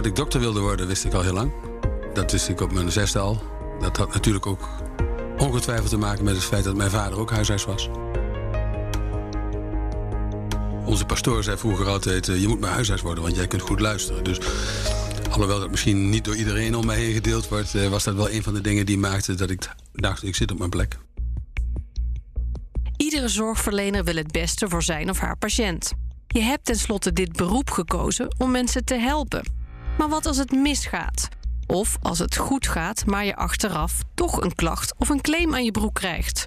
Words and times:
Dat 0.00 0.08
ik 0.08 0.16
dokter 0.16 0.40
wilde 0.40 0.60
worden, 0.60 0.86
wist 0.86 1.04
ik 1.04 1.12
al 1.12 1.22
heel 1.22 1.32
lang. 1.32 1.52
Dat 2.14 2.32
wist 2.32 2.48
ik 2.48 2.60
op 2.60 2.72
mijn 2.72 2.92
zesde 2.92 3.18
al. 3.18 3.42
Dat 3.80 3.96
had 3.96 4.12
natuurlijk 4.14 4.46
ook 4.46 4.68
ongetwijfeld 5.38 5.88
te 5.88 5.96
maken 5.96 6.24
met 6.24 6.34
het 6.34 6.44
feit 6.44 6.64
dat 6.64 6.76
mijn 6.76 6.90
vader 6.90 7.18
ook 7.18 7.30
huisarts 7.30 7.64
was. 7.64 7.88
Onze 10.84 11.06
pastoor 11.06 11.42
zei 11.42 11.56
vroeger 11.56 11.86
altijd: 11.86 12.28
eh, 12.28 12.40
Je 12.40 12.48
moet 12.48 12.60
maar 12.60 12.70
huisarts 12.70 13.02
worden, 13.02 13.22
want 13.22 13.36
jij 13.36 13.46
kunt 13.46 13.62
goed 13.62 13.80
luisteren. 13.80 14.24
Dus 14.24 14.38
alhoewel 15.30 15.60
dat 15.60 15.70
misschien 15.70 16.10
niet 16.10 16.24
door 16.24 16.36
iedereen 16.36 16.76
om 16.76 16.86
mij 16.86 16.96
heen 16.96 17.12
gedeeld 17.12 17.48
wordt, 17.48 17.74
eh, 17.74 17.88
was 17.88 18.04
dat 18.04 18.14
wel 18.14 18.30
een 18.30 18.42
van 18.42 18.54
de 18.54 18.60
dingen 18.60 18.86
die 18.86 18.98
maakte 18.98 19.34
dat 19.34 19.50
ik 19.50 19.68
dacht: 19.92 20.22
Ik 20.22 20.34
zit 20.34 20.50
op 20.50 20.58
mijn 20.58 20.70
plek. 20.70 20.98
Iedere 22.96 23.28
zorgverlener 23.28 24.04
wil 24.04 24.16
het 24.16 24.32
beste 24.32 24.68
voor 24.68 24.82
zijn 24.82 25.10
of 25.10 25.18
haar 25.18 25.36
patiënt. 25.36 25.92
Je 26.26 26.40
hebt 26.40 26.64
tenslotte 26.64 27.12
dit 27.12 27.32
beroep 27.32 27.70
gekozen 27.70 28.34
om 28.38 28.50
mensen 28.50 28.84
te 28.84 28.94
helpen. 28.94 29.59
Maar 30.00 30.08
wat 30.08 30.26
als 30.26 30.36
het 30.36 30.50
misgaat? 30.50 31.28
Of 31.66 31.98
als 32.02 32.18
het 32.18 32.36
goed 32.36 32.66
gaat, 32.66 33.06
maar 33.06 33.24
je 33.24 33.36
achteraf 33.36 33.92
toch 34.14 34.40
een 34.40 34.54
klacht 34.54 34.94
of 34.98 35.08
een 35.08 35.20
claim 35.20 35.54
aan 35.54 35.64
je 35.64 35.70
broek 35.70 35.94
krijgt? 35.94 36.44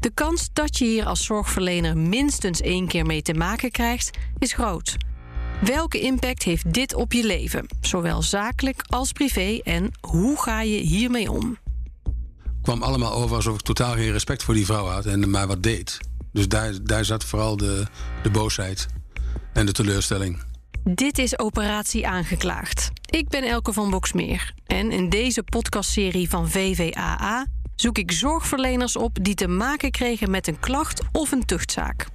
De 0.00 0.10
kans 0.14 0.48
dat 0.52 0.78
je 0.78 0.84
hier 0.84 1.04
als 1.04 1.24
zorgverlener 1.24 1.96
minstens 1.96 2.60
één 2.60 2.88
keer 2.88 3.06
mee 3.06 3.22
te 3.22 3.34
maken 3.34 3.70
krijgt, 3.70 4.18
is 4.38 4.52
groot. 4.52 4.96
Welke 5.60 6.00
impact 6.00 6.42
heeft 6.42 6.72
dit 6.72 6.94
op 6.94 7.12
je 7.12 7.24
leven, 7.24 7.66
zowel 7.80 8.22
zakelijk 8.22 8.82
als 8.86 9.12
privé, 9.12 9.60
en 9.64 9.90
hoe 10.00 10.42
ga 10.42 10.60
je 10.60 10.78
hiermee 10.78 11.30
om? 11.30 11.58
kwam 12.62 12.82
allemaal 12.82 13.12
over 13.12 13.36
alsof 13.36 13.54
ik 13.54 13.60
totaal 13.60 13.94
geen 13.94 14.12
respect 14.12 14.42
voor 14.42 14.54
die 14.54 14.66
vrouw 14.66 14.86
had 14.86 15.06
en 15.06 15.30
maar 15.30 15.46
wat 15.46 15.62
deed. 15.62 15.98
Dus 16.32 16.48
daar, 16.48 16.72
daar 16.82 17.04
zat 17.04 17.24
vooral 17.24 17.56
de, 17.56 17.86
de 18.22 18.30
boosheid 18.30 18.86
en 19.52 19.66
de 19.66 19.72
teleurstelling. 19.72 20.45
Dit 20.94 21.18
is 21.18 21.38
Operatie 21.38 22.06
Aangeklaagd. 22.06 22.90
Ik 23.10 23.28
ben 23.28 23.42
Elke 23.42 23.72
van 23.72 23.90
Boksmeer. 23.90 24.54
En 24.66 24.90
in 24.90 25.08
deze 25.08 25.42
podcastserie 25.42 26.28
van 26.28 26.50
VVAA 26.50 27.46
zoek 27.76 27.98
ik 27.98 28.12
zorgverleners 28.12 28.96
op 28.96 29.18
die 29.22 29.34
te 29.34 29.48
maken 29.48 29.90
kregen 29.90 30.30
met 30.30 30.46
een 30.46 30.60
klacht 30.60 31.02
of 31.12 31.32
een 31.32 31.44
tuchtzaak. 31.44 32.06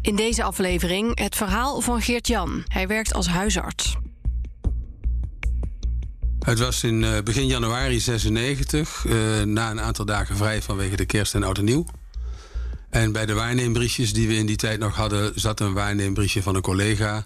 In 0.00 0.16
deze 0.16 0.42
aflevering 0.42 1.18
het 1.18 1.36
verhaal 1.36 1.80
van 1.80 2.00
Geert-Jan. 2.00 2.64
Hij 2.66 2.86
werkt 2.86 3.14
als 3.14 3.28
huisarts. 3.28 3.96
Het 6.38 6.58
was 6.58 6.84
in 6.84 7.02
uh, 7.02 7.18
begin 7.24 7.46
januari 7.46 8.00
96, 8.00 9.04
uh, 9.04 9.42
na 9.42 9.70
een 9.70 9.80
aantal 9.80 10.04
dagen 10.04 10.36
vrij 10.36 10.62
vanwege 10.62 10.96
de 10.96 11.06
kerst 11.06 11.34
en 11.34 11.42
oud 11.42 11.58
en 11.58 11.64
nieuw. 11.64 11.86
En 12.90 13.12
bij 13.12 13.26
de 13.26 13.34
waarneembriefjes 13.34 14.12
die 14.12 14.28
we 14.28 14.34
in 14.34 14.46
die 14.46 14.56
tijd 14.56 14.78
nog 14.78 14.96
hadden, 14.96 15.32
zat 15.34 15.60
een 15.60 15.72
waarneembriefje 15.72 16.42
van 16.42 16.54
een 16.54 16.62
collega. 16.62 17.24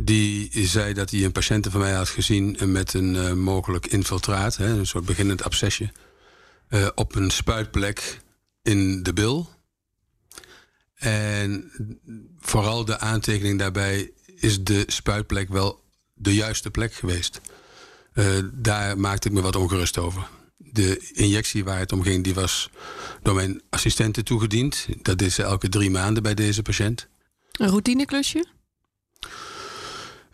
Die 0.00 0.66
zei 0.66 0.92
dat 0.92 1.10
hij 1.10 1.24
een 1.24 1.32
patiënte 1.32 1.70
van 1.70 1.80
mij 1.80 1.92
had 1.92 2.08
gezien 2.08 2.56
met 2.64 2.94
een 2.94 3.14
uh, 3.14 3.32
mogelijk 3.32 3.86
infiltraat, 3.86 4.56
hè, 4.56 4.66
een 4.66 4.86
soort 4.86 5.04
beginnend 5.04 5.42
abscesje, 5.42 5.92
op 6.94 7.14
een 7.14 7.30
spuitplek 7.30 8.20
in 8.62 9.02
de 9.02 9.12
bil. 9.12 9.50
En 10.94 11.70
vooral 12.38 12.84
de 12.84 12.98
aantekening 12.98 13.58
daarbij 13.58 14.10
is 14.26 14.64
de 14.64 14.84
spuitplek 14.86 15.48
wel 15.48 15.84
de 16.14 16.34
juiste 16.34 16.70
plek 16.70 16.94
geweest. 16.94 17.40
Uh, 18.14 18.38
daar 18.52 18.98
maakte 18.98 19.28
ik 19.28 19.34
me 19.34 19.40
wat 19.40 19.56
ongerust 19.56 19.98
over. 19.98 20.28
De 20.56 21.10
injectie 21.12 21.64
waar 21.64 21.78
het 21.78 21.92
om 21.92 22.02
ging, 22.02 22.24
die 22.24 22.34
was 22.34 22.70
door 23.22 23.34
mijn 23.34 23.62
assistenten 23.70 24.24
toegediend. 24.24 24.86
Dat 25.02 25.22
ze 25.22 25.42
elke 25.42 25.68
drie 25.68 25.90
maanden 25.90 26.22
bij 26.22 26.34
deze 26.34 26.62
patiënt. 26.62 27.08
Een 27.52 27.68
routineklusje? 27.68 28.46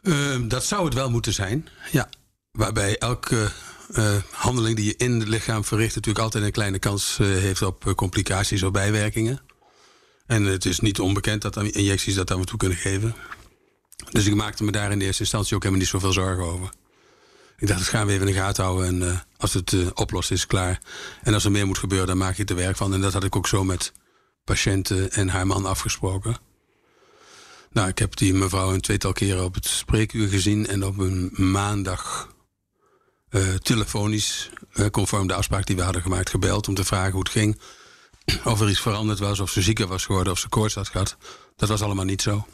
Uh, 0.04 0.36
dat 0.42 0.64
zou 0.64 0.84
het 0.84 0.94
wel 0.94 1.10
moeten 1.10 1.32
zijn, 1.32 1.68
ja. 1.90 2.08
Waarbij 2.52 2.98
elke 2.98 3.50
uh, 3.90 4.16
handeling 4.30 4.76
die 4.76 4.84
je 4.84 4.96
in 4.96 5.20
het 5.20 5.28
lichaam 5.28 5.64
verricht... 5.64 5.94
natuurlijk 5.94 6.24
altijd 6.24 6.44
een 6.44 6.52
kleine 6.52 6.78
kans 6.78 7.16
heeft 7.16 7.62
op 7.62 7.92
complicaties 7.96 8.62
of 8.62 8.70
bijwerkingen. 8.70 9.40
En 10.26 10.44
het 10.44 10.64
is 10.64 10.80
niet 10.80 11.00
onbekend 11.00 11.42
dat 11.42 11.56
injecties 11.56 12.14
dat 12.14 12.30
af 12.30 12.38
en 12.38 12.46
toe 12.46 12.58
kunnen 12.58 12.78
geven. 12.78 13.14
Dus 14.10 14.26
ik 14.26 14.34
maakte 14.34 14.64
me 14.64 14.72
daar 14.72 14.92
in 14.92 14.98
de 14.98 15.04
eerste 15.04 15.22
instantie 15.22 15.54
ook 15.54 15.62
helemaal 15.62 15.82
niet 15.82 15.92
zoveel 15.92 16.12
zorgen 16.12 16.44
over. 16.44 16.72
Ik 17.56 17.66
dacht, 17.66 17.78
dat 17.78 17.88
gaan 17.88 18.06
we 18.06 18.12
even 18.12 18.26
in 18.26 18.32
de 18.32 18.40
gaten 18.40 18.64
houden. 18.64 19.02
En 19.02 19.24
als 19.36 19.54
het 19.54 19.92
oplost, 19.92 20.30
is 20.30 20.40
het 20.40 20.48
klaar. 20.48 20.80
En 21.22 21.34
als 21.34 21.44
er 21.44 21.50
meer 21.50 21.66
moet 21.66 21.78
gebeuren, 21.78 22.06
dan 22.06 22.18
maak 22.18 22.36
je 22.36 22.44
er 22.44 22.54
werk 22.54 22.76
van. 22.76 22.94
En 22.94 23.00
dat 23.00 23.12
had 23.12 23.24
ik 23.24 23.36
ook 23.36 23.48
zo 23.48 23.64
met 23.64 23.92
patiënten 24.44 25.12
en 25.12 25.28
haar 25.28 25.46
man 25.46 25.66
afgesproken. 25.66 26.36
Nou, 27.74 27.88
ik 27.88 27.98
heb 27.98 28.16
die 28.16 28.34
mevrouw 28.34 28.72
een 28.72 28.80
tweetal 28.80 29.12
keren 29.12 29.44
op 29.44 29.54
het 29.54 29.66
spreekuur 29.66 30.28
gezien. 30.28 30.66
En 30.66 30.84
op 30.84 30.98
een 30.98 31.30
maandag 31.32 32.28
uh, 33.30 33.54
telefonisch, 33.54 34.50
conform 34.90 35.26
de 35.26 35.34
afspraak 35.34 35.66
die 35.66 35.76
we 35.76 35.82
hadden 35.82 36.02
gemaakt, 36.02 36.30
gebeld 36.30 36.68
om 36.68 36.74
te 36.74 36.84
vragen 36.84 37.12
hoe 37.12 37.20
het 37.20 37.30
ging. 37.32 37.60
Of 38.44 38.60
er 38.60 38.70
iets 38.70 38.80
veranderd 38.80 39.18
was, 39.18 39.40
of 39.40 39.50
ze 39.50 39.62
zieker 39.62 39.86
was 39.86 40.04
geworden, 40.04 40.32
of 40.32 40.38
ze 40.38 40.48
koorts 40.48 40.74
had 40.74 40.88
gehad. 40.88 41.16
Dat 41.56 41.68
was 41.68 41.82
allemaal 41.82 42.04
niet 42.04 42.22
zo. 42.22 42.46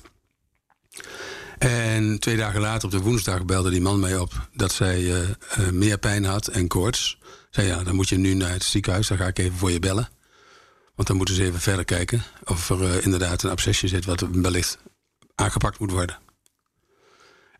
En 1.58 2.18
twee 2.18 2.36
dagen 2.36 2.60
later, 2.60 2.84
op 2.84 2.90
de 2.90 3.00
woensdag, 3.00 3.44
belde 3.44 3.70
die 3.70 3.80
man 3.80 4.00
mij 4.00 4.18
op 4.18 4.48
dat 4.54 4.72
zij 4.72 5.00
uh, 5.00 5.28
meer 5.70 5.98
pijn 5.98 6.24
had 6.24 6.46
en 6.46 6.68
koorts. 6.68 7.18
Zei 7.50 7.66
ja, 7.66 7.82
dan 7.82 7.94
moet 7.94 8.08
je 8.08 8.16
nu 8.16 8.34
naar 8.34 8.50
het 8.50 8.64
ziekenhuis, 8.64 9.08
dan 9.08 9.16
ga 9.16 9.26
ik 9.26 9.38
even 9.38 9.58
voor 9.58 9.70
je 9.70 9.78
bellen. 9.78 10.08
Want 10.94 11.08
dan 11.08 11.16
moeten 11.16 11.34
ze 11.34 11.44
even 11.44 11.60
verder 11.60 11.84
kijken 11.84 12.22
of 12.44 12.70
er 12.70 13.04
inderdaad 13.04 13.42
een 13.42 13.50
abscesje 13.50 13.88
zit 13.88 14.04
wat 14.04 14.24
wellicht 14.32 14.78
aangepakt 15.40 15.78
moet 15.78 15.90
worden. 15.90 16.18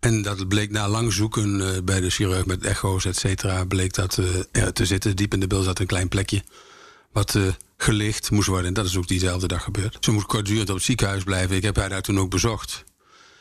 En 0.01 0.23
dat 0.23 0.49
bleek 0.49 0.71
na 0.71 0.89
lang 0.89 1.13
zoeken 1.13 1.85
bij 1.85 2.01
de 2.01 2.11
chirurg 2.11 2.47
met 2.47 2.65
echo's, 2.65 3.05
et 3.05 3.17
cetera, 3.17 3.65
bleek 3.65 3.95
dat 3.95 4.17
er 4.53 4.73
te 4.73 4.87
zitten. 4.87 5.17
Diep 5.17 5.33
in 5.33 5.41
de 5.41 5.47
bil 5.47 5.63
zat 5.63 5.79
een 5.79 5.87
klein 5.87 6.09
plekje 6.09 6.45
wat 7.13 7.39
gelicht 7.77 8.31
moest 8.31 8.49
worden. 8.49 8.67
En 8.67 8.75
dat 8.75 8.85
is 8.85 8.97
ook 8.97 9.09
diezelfde 9.09 9.47
dag 9.47 9.63
gebeurd. 9.63 9.97
Ze 10.01 10.11
moest 10.11 10.27
kortdurend 10.27 10.69
op 10.69 10.75
het 10.75 10.85
ziekenhuis 10.85 11.25
blijven. 11.25 11.57
Ik 11.57 11.63
heb 11.63 11.77
haar 11.77 11.89
daar 11.89 12.03
toen 12.03 12.19
ook 12.19 12.31
bezocht. 12.31 12.85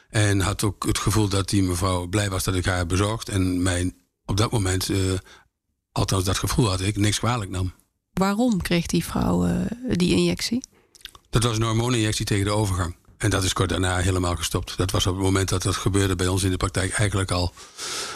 En 0.10 0.40
had 0.40 0.64
ook 0.64 0.86
het 0.86 0.98
gevoel 0.98 1.28
dat 1.28 1.50
die 1.50 1.64
mevrouw 1.64 2.08
blij 2.08 2.30
was 2.30 2.44
dat 2.44 2.56
ik 2.56 2.66
haar 2.66 2.86
bezocht. 2.86 3.30
En 3.30 3.62
mij 3.62 3.94
op 4.26 4.38
dat 4.38 4.52
moment, 4.52 4.90
uh, 4.90 5.14
althans 5.92 6.24
dat 6.24 6.38
gevoel 6.38 6.70
had 6.70 6.82
ik, 6.82 6.98
niks 6.98 7.20
kwalijk 7.20 7.52
nam. 7.52 7.74
Waarom 8.14 8.62
kreeg 8.62 8.86
die 8.86 9.06
vrouw 9.06 9.48
uh, 9.48 9.66
die 9.92 10.16
injectie? 10.16 10.64
Dat 11.30 11.44
was 11.44 11.56
een 11.56 11.64
hormooninjectie 11.64 12.26
tegen 12.26 12.46
de 12.46 12.52
overgang. 12.52 12.96
En 13.20 13.30
dat 13.30 13.44
is 13.44 13.54
kort 13.54 13.70
daarna 13.70 13.98
helemaal 13.98 14.36
gestopt. 14.36 14.78
Dat 14.78 14.92
was 14.92 15.08
op 15.08 15.16
het 15.16 15.24
moment 15.24 15.50
dat 15.50 15.64
dat 15.64 15.76
gebeurde 15.76 16.16
bij 16.16 16.28
ons 16.28 16.44
in 16.44 16.50
de 16.50 16.58
praktijk 16.58 16.92
eigenlijk 16.92 17.32
al 17.32 17.54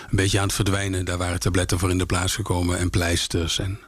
een 0.10 0.16
beetje 0.16 0.40
aan 0.40 0.46
het 0.46 0.56
verdwijnen. 0.56 1.06
Daar 1.06 1.18
waren 1.18 1.40
tabletten 1.40 1.80
voor 1.80 1.90
in 1.90 1.98
de 1.98 2.06
plaats 2.06 2.36
gekomen 2.36 2.78
en 2.78 2.90
pleisters. 2.90 3.60
En... 3.60 3.80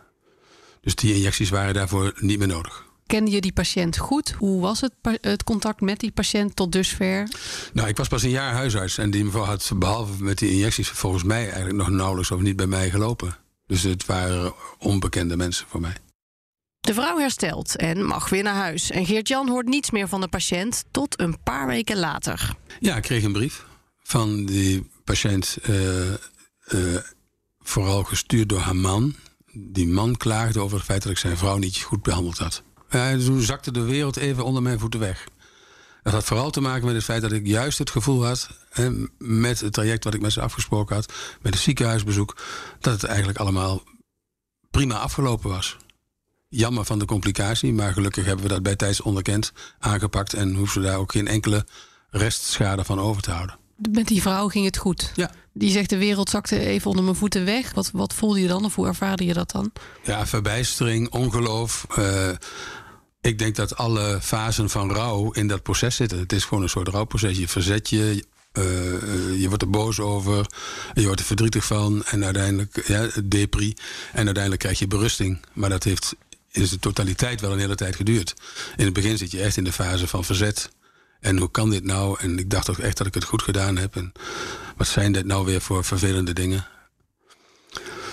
Dus 0.81 0.95
die 0.95 1.15
injecties 1.15 1.49
waren 1.49 1.73
daarvoor 1.73 2.13
niet 2.19 2.39
meer 2.39 2.47
nodig. 2.47 2.85
Kende 3.05 3.31
je 3.31 3.41
die 3.41 3.53
patiënt 3.53 3.97
goed? 3.97 4.35
Hoe 4.37 4.61
was 4.61 4.81
het, 4.81 4.93
het 5.21 5.43
contact 5.43 5.81
met 5.81 5.99
die 5.99 6.11
patiënt 6.11 6.55
tot 6.55 6.71
dusver? 6.71 7.27
Nou, 7.73 7.87
ik 7.87 7.97
was 7.97 8.07
pas 8.07 8.23
een 8.23 8.29
jaar 8.29 8.53
huisarts. 8.53 8.97
En 8.97 9.11
die 9.11 9.23
mevrouw 9.23 9.43
had 9.43 9.71
behalve 9.75 10.23
met 10.23 10.37
die 10.37 10.51
injecties 10.51 10.89
volgens 10.89 11.23
mij 11.23 11.43
eigenlijk 11.43 11.75
nog 11.75 11.89
nauwelijks 11.89 12.31
of 12.31 12.39
niet 12.39 12.55
bij 12.55 12.67
mij 12.67 12.89
gelopen. 12.89 13.37
Dus 13.67 13.83
het 13.83 14.05
waren 14.05 14.53
onbekende 14.79 15.37
mensen 15.37 15.65
voor 15.69 15.81
mij. 15.81 15.95
De 16.85 16.93
vrouw 16.93 17.17
herstelt 17.17 17.75
en 17.75 18.03
mag 18.03 18.29
weer 18.29 18.43
naar 18.43 18.55
huis. 18.55 18.91
En 18.91 19.05
Geert-Jan 19.05 19.49
hoort 19.49 19.67
niets 19.67 19.91
meer 19.91 20.07
van 20.07 20.21
de 20.21 20.27
patiënt 20.27 20.83
tot 20.91 21.19
een 21.19 21.43
paar 21.43 21.67
weken 21.67 21.97
later. 21.97 22.55
Ja, 22.79 22.95
ik 22.95 23.03
kreeg 23.03 23.23
een 23.23 23.31
brief 23.33 23.65
van 24.03 24.45
die 24.45 24.89
patiënt, 25.03 25.57
uh, 25.69 26.09
uh, 26.09 26.15
vooral 27.59 28.03
gestuurd 28.03 28.49
door 28.49 28.59
haar 28.59 28.75
man. 28.75 29.15
Die 29.51 29.87
man 29.87 30.17
klaagde 30.17 30.59
over 30.59 30.77
het 30.77 30.85
feit 30.85 31.03
dat 31.03 31.11
ik 31.11 31.17
zijn 31.17 31.37
vrouw 31.37 31.57
niet 31.57 31.77
goed 31.77 32.03
behandeld 32.03 32.37
had. 32.37 32.63
Ja, 32.89 33.17
toen 33.17 33.41
zakte 33.41 33.71
de 33.71 33.83
wereld 33.83 34.17
even 34.17 34.45
onder 34.45 34.61
mijn 34.61 34.79
voeten 34.79 34.99
weg. 34.99 35.27
Dat 36.03 36.13
had 36.13 36.23
vooral 36.23 36.51
te 36.51 36.61
maken 36.61 36.85
met 36.85 36.95
het 36.95 37.03
feit 37.03 37.21
dat 37.21 37.31
ik 37.31 37.47
juist 37.47 37.77
het 37.77 37.89
gevoel 37.89 38.25
had, 38.25 38.49
hè, 38.69 38.89
met 39.17 39.59
het 39.59 39.73
traject 39.73 40.03
wat 40.03 40.13
ik 40.13 40.21
met 40.21 40.33
ze 40.33 40.41
afgesproken 40.41 40.95
had, 40.95 41.13
met 41.41 41.53
het 41.53 41.63
ziekenhuisbezoek, 41.63 42.37
dat 42.79 42.93
het 42.93 43.03
eigenlijk 43.03 43.37
allemaal 43.37 43.83
prima 44.71 44.97
afgelopen 44.97 45.49
was. 45.49 45.77
Jammer 46.57 46.85
van 46.85 46.99
de 46.99 47.05
complicatie, 47.05 47.73
maar 47.73 47.93
gelukkig 47.93 48.25
hebben 48.25 48.43
we 48.43 48.51
dat 48.51 48.63
bij 48.63 48.75
tijds 48.75 49.01
onderkend, 49.01 49.51
aangepakt 49.79 50.33
en 50.33 50.55
hoeven 50.55 50.81
we 50.81 50.87
daar 50.87 50.97
ook 50.97 51.11
geen 51.11 51.27
enkele 51.27 51.65
restschade 52.09 52.83
van 52.83 52.99
over 52.99 53.21
te 53.21 53.31
houden. 53.31 53.57
Met 53.91 54.07
die 54.07 54.21
vrouw 54.21 54.47
ging 54.47 54.65
het 54.65 54.77
goed. 54.77 55.11
Ja. 55.15 55.31
Die 55.53 55.71
zegt 55.71 55.89
de 55.89 55.97
wereld 55.97 56.29
zakte 56.29 56.59
even 56.59 56.89
onder 56.89 57.03
mijn 57.03 57.15
voeten 57.15 57.45
weg. 57.45 57.73
Wat, 57.73 57.91
wat 57.93 58.13
voelde 58.13 58.39
je 58.39 58.47
dan 58.47 58.65
of 58.65 58.75
hoe 58.75 58.87
ervaarde 58.87 59.25
je 59.25 59.33
dat 59.33 59.51
dan? 59.51 59.71
Ja, 60.03 60.27
verbijstering, 60.27 61.09
ongeloof. 61.09 61.85
Uh, 61.97 62.29
ik 63.21 63.39
denk 63.39 63.55
dat 63.55 63.77
alle 63.77 64.19
fasen 64.21 64.69
van 64.69 64.91
rouw 64.91 65.31
in 65.31 65.47
dat 65.47 65.63
proces 65.63 65.95
zitten. 65.95 66.19
Het 66.19 66.33
is 66.33 66.43
gewoon 66.43 66.63
een 66.63 66.69
soort 66.69 66.87
rouwproces. 66.87 67.37
Je 67.37 67.47
verzet 67.47 67.89
je, 67.89 68.25
uh, 68.53 69.41
je 69.41 69.45
wordt 69.47 69.61
er 69.61 69.69
boos 69.69 69.99
over, 69.99 70.45
je 70.93 71.05
wordt 71.05 71.19
er 71.19 71.25
verdrietig 71.25 71.65
van 71.65 72.03
en 72.05 72.23
uiteindelijk 72.25 72.87
ja, 72.87 73.07
depri. 73.23 73.73
En 74.13 74.25
uiteindelijk 74.25 74.61
krijg 74.61 74.79
je 74.79 74.87
berusting. 74.87 75.39
Maar 75.53 75.69
dat 75.69 75.83
heeft 75.83 76.15
in 76.55 76.67
de 76.69 76.79
totaliteit 76.79 77.41
wel 77.41 77.51
een 77.51 77.59
hele 77.59 77.75
tijd 77.75 77.95
geduurd. 77.95 78.33
In 78.75 78.85
het 78.85 78.93
begin 78.93 79.17
zit 79.17 79.31
je 79.31 79.41
echt 79.41 79.57
in 79.57 79.63
de 79.63 79.71
fase 79.71 80.07
van 80.07 80.23
verzet 80.23 80.69
En 81.19 81.37
hoe 81.37 81.51
kan 81.51 81.69
dit 81.69 81.83
nou? 81.83 82.19
En 82.19 82.39
ik 82.39 82.49
dacht 82.49 82.65
toch 82.65 82.79
echt 82.79 82.97
dat 82.97 83.07
ik 83.07 83.13
het 83.13 83.23
goed 83.23 83.41
gedaan 83.41 83.77
heb. 83.77 83.95
En 83.95 84.11
wat 84.77 84.87
zijn 84.87 85.11
dit 85.11 85.25
nou 85.25 85.45
weer 85.45 85.61
voor 85.61 85.83
vervelende 85.83 86.33
dingen? 86.33 86.67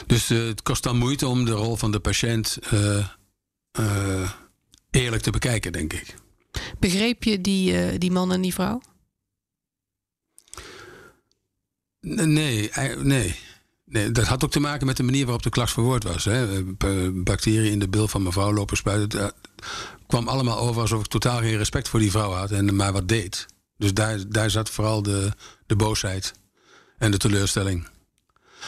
Dus 0.06 0.30
uh, 0.30 0.46
het 0.46 0.62
kost 0.62 0.82
dan 0.82 0.96
moeite 0.96 1.26
om 1.26 1.44
de 1.44 1.52
rol 1.52 1.76
van 1.76 1.90
de 1.92 2.00
patiënt 2.00 2.58
uh, 2.72 3.06
uh, 3.80 4.30
eerlijk 4.90 5.22
te 5.22 5.30
bekijken, 5.30 5.72
denk 5.72 5.92
ik. 5.92 6.14
Begreep 6.78 7.22
je 7.22 7.40
die, 7.40 7.98
die 7.98 8.10
man 8.10 8.32
en 8.32 8.40
die 8.40 8.54
vrouw? 8.54 8.80
Nee, 12.00 12.70
nee. 12.98 13.36
Nee, 13.92 14.12
dat 14.12 14.26
had 14.26 14.44
ook 14.44 14.50
te 14.50 14.60
maken 14.60 14.86
met 14.86 14.96
de 14.96 15.02
manier 15.02 15.24
waarop 15.24 15.42
de 15.42 15.50
klacht 15.50 15.72
verwoord 15.72 16.04
was. 16.04 16.24
Hè. 16.24 16.64
Bacteriën 17.12 17.72
in 17.72 17.78
de 17.78 17.88
bil 17.88 18.08
van 18.08 18.22
mevrouw 18.22 18.52
lopen 18.52 18.76
spuiten. 18.76 19.20
Het 19.20 19.34
kwam 20.06 20.28
allemaal 20.28 20.58
over 20.58 20.80
alsof 20.80 21.00
ik 21.00 21.06
totaal 21.06 21.38
geen 21.38 21.56
respect 21.56 21.88
voor 21.88 22.00
die 22.00 22.10
vrouw 22.10 22.30
had 22.30 22.50
en 22.50 22.76
maar 22.76 22.92
wat 22.92 23.08
deed. 23.08 23.46
Dus 23.76 23.94
daar, 23.94 24.28
daar 24.28 24.50
zat 24.50 24.70
vooral 24.70 25.02
de, 25.02 25.32
de 25.66 25.76
boosheid 25.76 26.34
en 26.98 27.10
de 27.10 27.16
teleurstelling. 27.16 27.88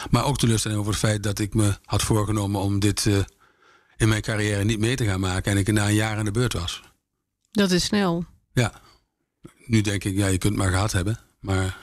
Maar 0.09 0.25
ook 0.25 0.37
teleurstelling 0.37 0.79
over 0.79 0.91
het 0.91 1.01
feit 1.01 1.23
dat 1.23 1.39
ik 1.39 1.53
me 1.53 1.77
had 1.85 2.01
voorgenomen 2.01 2.61
om 2.61 2.79
dit 2.79 3.05
uh, 3.05 3.17
in 3.97 4.09
mijn 4.09 4.21
carrière 4.21 4.63
niet 4.63 4.79
mee 4.79 4.95
te 4.95 5.05
gaan 5.05 5.19
maken. 5.19 5.51
En 5.51 5.57
ik 5.57 5.71
na 5.71 5.87
een 5.87 5.93
jaar 5.93 6.17
aan 6.17 6.25
de 6.25 6.31
beurt 6.31 6.53
was. 6.53 6.81
Dat 7.51 7.71
is 7.71 7.83
snel. 7.83 8.25
Ja. 8.53 8.81
Nu 9.65 9.81
denk 9.81 10.03
ik, 10.03 10.15
ja, 10.15 10.27
je 10.27 10.37
kunt 10.37 10.53
het 10.53 10.61
maar 10.61 10.71
gehad 10.71 10.91
hebben. 10.91 11.19
Maar, 11.39 11.77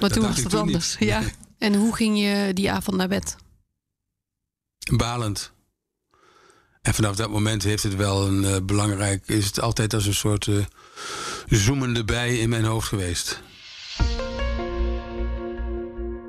maar 0.00 0.10
toen 0.10 0.22
was 0.22 0.42
het 0.42 0.54
anders. 0.54 0.96
Ja. 0.98 1.22
En 1.58 1.74
hoe 1.74 1.94
ging 1.94 2.18
je 2.18 2.50
die 2.52 2.70
avond 2.70 2.96
naar 2.96 3.08
bed? 3.08 3.36
Balend. 4.96 5.52
En 6.82 6.94
vanaf 6.94 7.16
dat 7.16 7.30
moment 7.30 7.62
heeft 7.62 7.82
het 7.82 7.96
wel 7.96 8.26
een 8.26 8.42
uh, 8.42 8.56
belangrijk. 8.62 9.28
Is 9.28 9.46
het 9.46 9.60
altijd 9.60 9.94
als 9.94 10.06
een 10.06 10.14
soort 10.14 10.46
uh, 10.46 10.64
zoemende 11.46 12.04
bij 12.04 12.38
in 12.38 12.48
mijn 12.48 12.64
hoofd 12.64 12.88
geweest. 12.88 13.40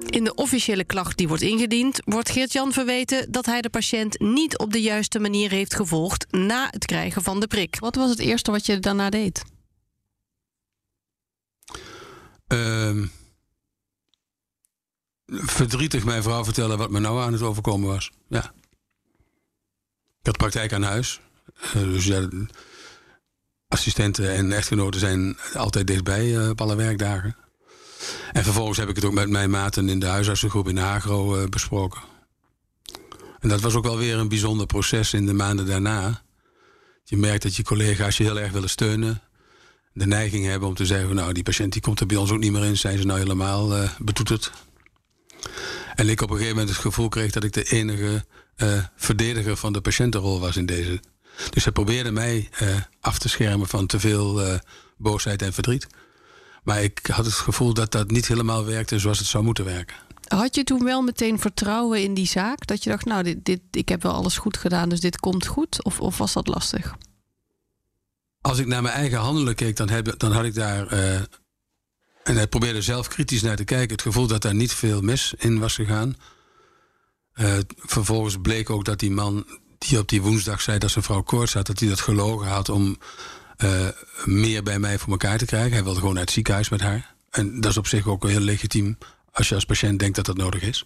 In 0.06 0.24
de 0.24 0.36
officiële 0.36 0.84
klacht 0.84 1.18
die 1.18 1.28
wordt 1.28 1.44
ingediend, 1.44 2.00
wordt 2.06 2.30
Geert-Jan 2.30 2.74
verweten 2.74 3.32
dat 3.32 3.46
hij 3.46 3.62
de 3.62 3.70
patiënt 3.70 4.20
niet 4.20 4.58
op 4.58 4.74
de 4.74 4.82
juiste 4.82 5.20
manier 5.20 5.50
heeft 5.50 5.76
gevolgd 5.76 6.26
na 6.32 6.68
het 6.72 6.86
krijgen 6.86 7.24
van 7.24 7.40
de 7.40 7.48
prik. 7.48 7.80
Wat 7.80 7.96
was 7.96 8.10
het 8.10 8.20
eerste 8.20 8.52
wat 8.52 8.66
je 8.66 8.80
daarna 8.80 9.10
deed? 9.10 9.44
Uh, 12.48 13.04
verdrietig 15.32 16.04
mijn 16.04 16.24
vrouw 16.24 16.44
vertellen 16.44 16.78
wat 16.78 16.90
me 16.90 17.00
nou 17.00 17.22
aan 17.22 17.34
het 17.34 17.42
overkomen 17.42 17.90
was. 17.90 18.12
Ja. 18.28 18.54
Ik 20.20 20.26
had 20.26 20.38
praktijk 20.38 20.74
aan 20.74 20.84
huis. 20.84 21.20
Uh, 21.76 21.84
dus 21.84 22.06
ja, 22.06 22.28
assistenten 23.68 24.32
en 24.32 24.52
echtgenoten 24.52 25.00
zijn 25.00 25.38
altijd 25.54 25.88
dichtbij 25.88 26.26
uh, 26.26 26.50
op 26.50 26.62
alle 26.62 26.76
werkdagen. 26.76 27.36
En 28.32 28.44
vervolgens 28.44 28.78
heb 28.78 28.90
ik 28.90 28.96
het 28.96 29.06
ook 29.06 29.14
met 29.14 29.30
mijn 29.30 29.50
maten 29.50 29.90
in 29.90 30.00
de 30.00 30.06
huisartsengroep 30.06 30.68
in 30.68 30.76
de 30.76 30.82
Agro 30.82 31.38
uh, 31.38 31.48
besproken. 31.48 32.02
En 33.40 33.50
dat 33.50 33.62
was 33.62 33.74
ook 33.74 33.84
wel 33.84 33.98
weer 33.98 34.18
een 34.18 34.30
bijzonder 34.30 34.66
proces 34.66 35.14
in 35.14 35.26
de 35.26 35.34
maanden 35.34 35.66
daarna. 35.66 36.22
Je 37.04 37.18
merkt 37.18 37.44
dat 37.44 37.56
je 37.56 37.64
collega's 37.64 38.18
je 38.18 38.24
heel 38.24 38.40
erg 38.40 38.52
willen 38.52 38.70
steunen. 38.70 39.22
De 39.94 40.06
neiging 40.06 40.46
hebben 40.46 40.68
om 40.68 40.76
te 40.76 40.86
zeggen, 40.86 41.16
nou 41.16 41.34
die 41.34 41.44
patiënt 41.44 41.74
die 41.74 41.82
komt 41.82 42.00
er 42.00 42.06
bij 42.06 42.18
ons 42.18 42.32
ook 42.32 42.40
niet 42.40 42.52
meer 42.52 42.66
in. 42.66 42.78
Zijn 42.78 42.98
ze 42.98 43.06
nou 43.06 43.20
helemaal 43.20 43.90
betoeterd? 43.98 44.52
En 46.00 46.10
ik 46.10 46.22
op 46.22 46.30
een 46.30 46.36
gegeven 46.36 46.58
moment 46.58 46.76
het 46.76 46.86
gevoel 46.86 47.10
kreeg 47.10 47.32
dat 47.32 47.44
ik 47.44 47.54
de 47.54 47.64
enige 47.64 48.26
uh, 48.58 48.84
verdediger 48.96 49.58
van 49.58 49.74
de 49.74 49.82
patiëntenrol 49.82 50.40
was 50.40 50.58
in 50.58 50.66
deze. 50.66 51.00
Dus 51.50 51.64
ze 51.64 51.72
probeerden 51.72 52.14
mij 52.14 52.50
uh, 52.62 52.76
af 53.02 53.20
te 53.20 53.30
schermen 53.30 53.68
van 53.68 53.86
te 53.86 54.00
veel 54.00 54.46
uh, 54.46 54.54
boosheid 54.98 55.42
en 55.42 55.54
verdriet. 55.54 55.88
Maar 56.64 56.84
ik 56.84 57.06
had 57.12 57.26
het 57.26 57.34
gevoel 57.34 57.74
dat 57.74 57.92
dat 57.92 58.12
niet 58.12 58.28
helemaal 58.28 58.66
werkte 58.66 59.00
zoals 59.00 59.20
het 59.20 59.28
zou 59.28 59.44
moeten 59.44 59.66
werken. 59.66 59.96
Had 60.28 60.56
je 60.56 60.64
toen 60.64 60.84
wel 60.84 61.02
meteen 61.02 61.40
vertrouwen 61.40 62.04
in 62.04 62.14
die 62.14 62.28
zaak? 62.28 62.68
Dat 62.68 62.84
je 62.84 62.90
dacht, 62.90 63.06
nou, 63.06 63.24
dit, 63.24 63.46
dit, 63.46 63.62
ik 63.72 63.90
heb 63.90 64.04
wel 64.04 64.14
alles 64.14 64.38
goed 64.38 64.58
gedaan, 64.58 64.90
dus 64.90 65.00
dit 65.00 65.20
komt 65.20 65.46
goed? 65.46 65.84
Of, 65.84 66.00
of 66.00 66.18
was 66.18 66.34
dat 66.34 66.48
lastig? 66.48 66.96
Als 68.42 68.60
ik 68.60 68.66
naar 68.66 68.82
mijn 68.82 68.96
eigen 68.96 69.18
handelen 69.18 69.56
keek, 69.56 69.76
dan, 69.76 69.90
heb, 69.90 70.20
dan 70.20 70.32
had 70.32 70.46
ik 70.46 70.54
daar. 70.54 70.94
Uh, 70.94 71.22
en 72.24 72.36
hij 72.36 72.48
probeerde 72.48 72.82
zelf 72.82 73.08
kritisch 73.08 73.42
naar 73.42 73.56
te 73.56 73.64
kijken. 73.64 73.92
Het 73.92 74.02
gevoel 74.02 74.28
dat 74.28 74.42
daar 74.42 74.56
niet 74.56 74.74
veel 74.74 75.02
mis 75.02 75.34
in 75.38 75.60
was 75.60 75.76
gegaan. 75.76 76.16
Uh, 77.36 77.54
vervolgens 77.76 78.38
bleek 78.42 78.70
ook 78.70 78.86
dat 78.86 79.00
die 79.00 79.12
man 79.12 79.46
die 79.78 80.00
op 80.00 80.10
die 80.10 80.22
woensdag 80.22 80.62
zei 80.62 80.78
dat 80.78 80.92
zijn 80.92 81.04
vrouw 81.04 81.22
koorts 81.22 81.54
had, 81.54 81.68
dat 81.68 81.80
hij 81.80 81.90
dat 81.90 82.00
gelogen 82.00 82.48
had 82.48 82.70
om 82.70 82.98
uh, 83.64 83.88
meer 84.26 84.64
bij 84.64 84.80
mij 84.80 84.98
voor 84.98 85.12
elkaar 85.12 85.38
te 85.38 85.46
krijgen. 85.46 85.72
Hij 85.72 85.84
wilde 85.84 86.00
gewoon 86.00 86.14
naar 86.14 86.24
het 86.24 86.32
ziekenhuis 86.32 86.70
met 86.70 86.82
haar. 86.82 87.14
En 87.30 87.62
dat 87.62 87.72
is 87.72 87.78
op 87.78 87.88
zich 87.88 88.08
ook 88.08 88.28
heel 88.28 88.40
legitiem 88.40 88.98
als 89.32 89.50
je 89.50 89.56
als 89.56 89.66
patiënt 89.66 90.00
denkt 90.00 90.16
dat 90.16 90.26
dat 90.26 90.38
nodig 90.38 90.62
is. 90.62 90.84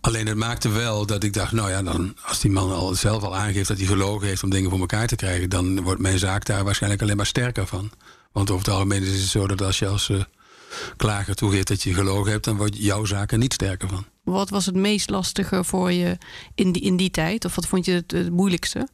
Alleen 0.00 0.26
het 0.26 0.36
maakte 0.36 0.68
wel 0.68 1.06
dat 1.06 1.24
ik 1.24 1.32
dacht, 1.32 1.52
nou 1.52 1.70
ja, 1.70 1.82
dan, 1.82 2.16
als 2.22 2.40
die 2.40 2.50
man 2.50 2.72
al 2.72 2.94
zelf 2.94 3.22
al 3.22 3.36
aangeeft 3.36 3.68
dat 3.68 3.76
hij 3.76 3.86
gelogen 3.86 4.26
heeft 4.26 4.42
om 4.42 4.50
dingen 4.50 4.70
voor 4.70 4.80
elkaar 4.80 5.06
te 5.06 5.16
krijgen, 5.16 5.50
dan 5.50 5.80
wordt 5.82 6.00
mijn 6.00 6.18
zaak 6.18 6.44
daar 6.44 6.64
waarschijnlijk 6.64 7.02
alleen 7.02 7.16
maar 7.16 7.26
sterker 7.26 7.66
van. 7.66 7.90
Want 8.32 8.50
over 8.50 8.64
het 8.64 8.74
algemeen 8.74 9.02
is 9.02 9.20
het 9.20 9.30
zo 9.30 9.46
dat 9.46 9.62
als 9.62 9.78
je 9.78 9.86
als 9.86 10.08
uh, 10.08 10.22
klager 10.96 11.34
toegeeft 11.34 11.68
dat 11.68 11.82
je 11.82 11.94
gelogen 11.94 12.30
hebt, 12.30 12.44
dan 12.44 12.56
wordt 12.56 12.76
jouw 12.76 13.04
zaak 13.04 13.32
er 13.32 13.38
niet 13.38 13.52
sterker 13.52 13.88
van. 13.88 14.06
Wat 14.24 14.50
was 14.50 14.66
het 14.66 14.74
meest 14.74 15.10
lastige 15.10 15.64
voor 15.64 15.92
je 15.92 16.18
in 16.54 16.72
die, 16.72 16.82
in 16.82 16.96
die 16.96 17.10
tijd? 17.10 17.44
Of 17.44 17.54
wat 17.54 17.66
vond 17.66 17.84
je 17.84 17.92
het, 17.92 18.10
het 18.10 18.30
moeilijkste? 18.30 18.88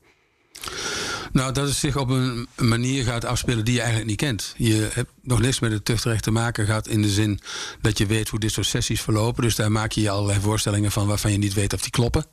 Nou, 1.33 1.53
dat 1.53 1.67
het 1.67 1.77
zich 1.77 1.97
op 1.97 2.09
een 2.09 2.49
manier 2.57 3.05
gaat 3.05 3.25
afspelen 3.25 3.65
die 3.65 3.75
je 3.75 3.81
eigenlijk 3.81 4.09
niet 4.09 4.19
kent. 4.19 4.55
Je 4.57 4.89
hebt 4.93 5.11
nog 5.23 5.41
niks 5.41 5.61
met 5.61 5.73
het 5.73 5.85
tuchtrecht 5.85 6.23
te 6.23 6.31
maken 6.31 6.67
gehad 6.67 6.89
in 6.89 7.03
de 7.03 7.11
zin 7.11 7.41
dat 7.81 7.99
je 7.99 8.07
weet 8.07 8.29
hoe 8.29 8.41
dit 8.41 8.53
soort 8.53 8.67
sessies 8.67 9.01
verlopen. 9.01 9.43
Dus 9.43 9.55
daar 9.55 9.73
maak 9.73 9.93
je 9.93 10.01
je 10.01 10.11
allerlei 10.11 10.41
voorstellingen 10.41 10.93
van 10.93 11.07
waarvan 11.07 11.33
je 11.33 11.39
niet 11.39 11.55
weet 11.55 11.73
of 11.73 11.81
die 11.81 11.91
kloppen. 11.91 12.27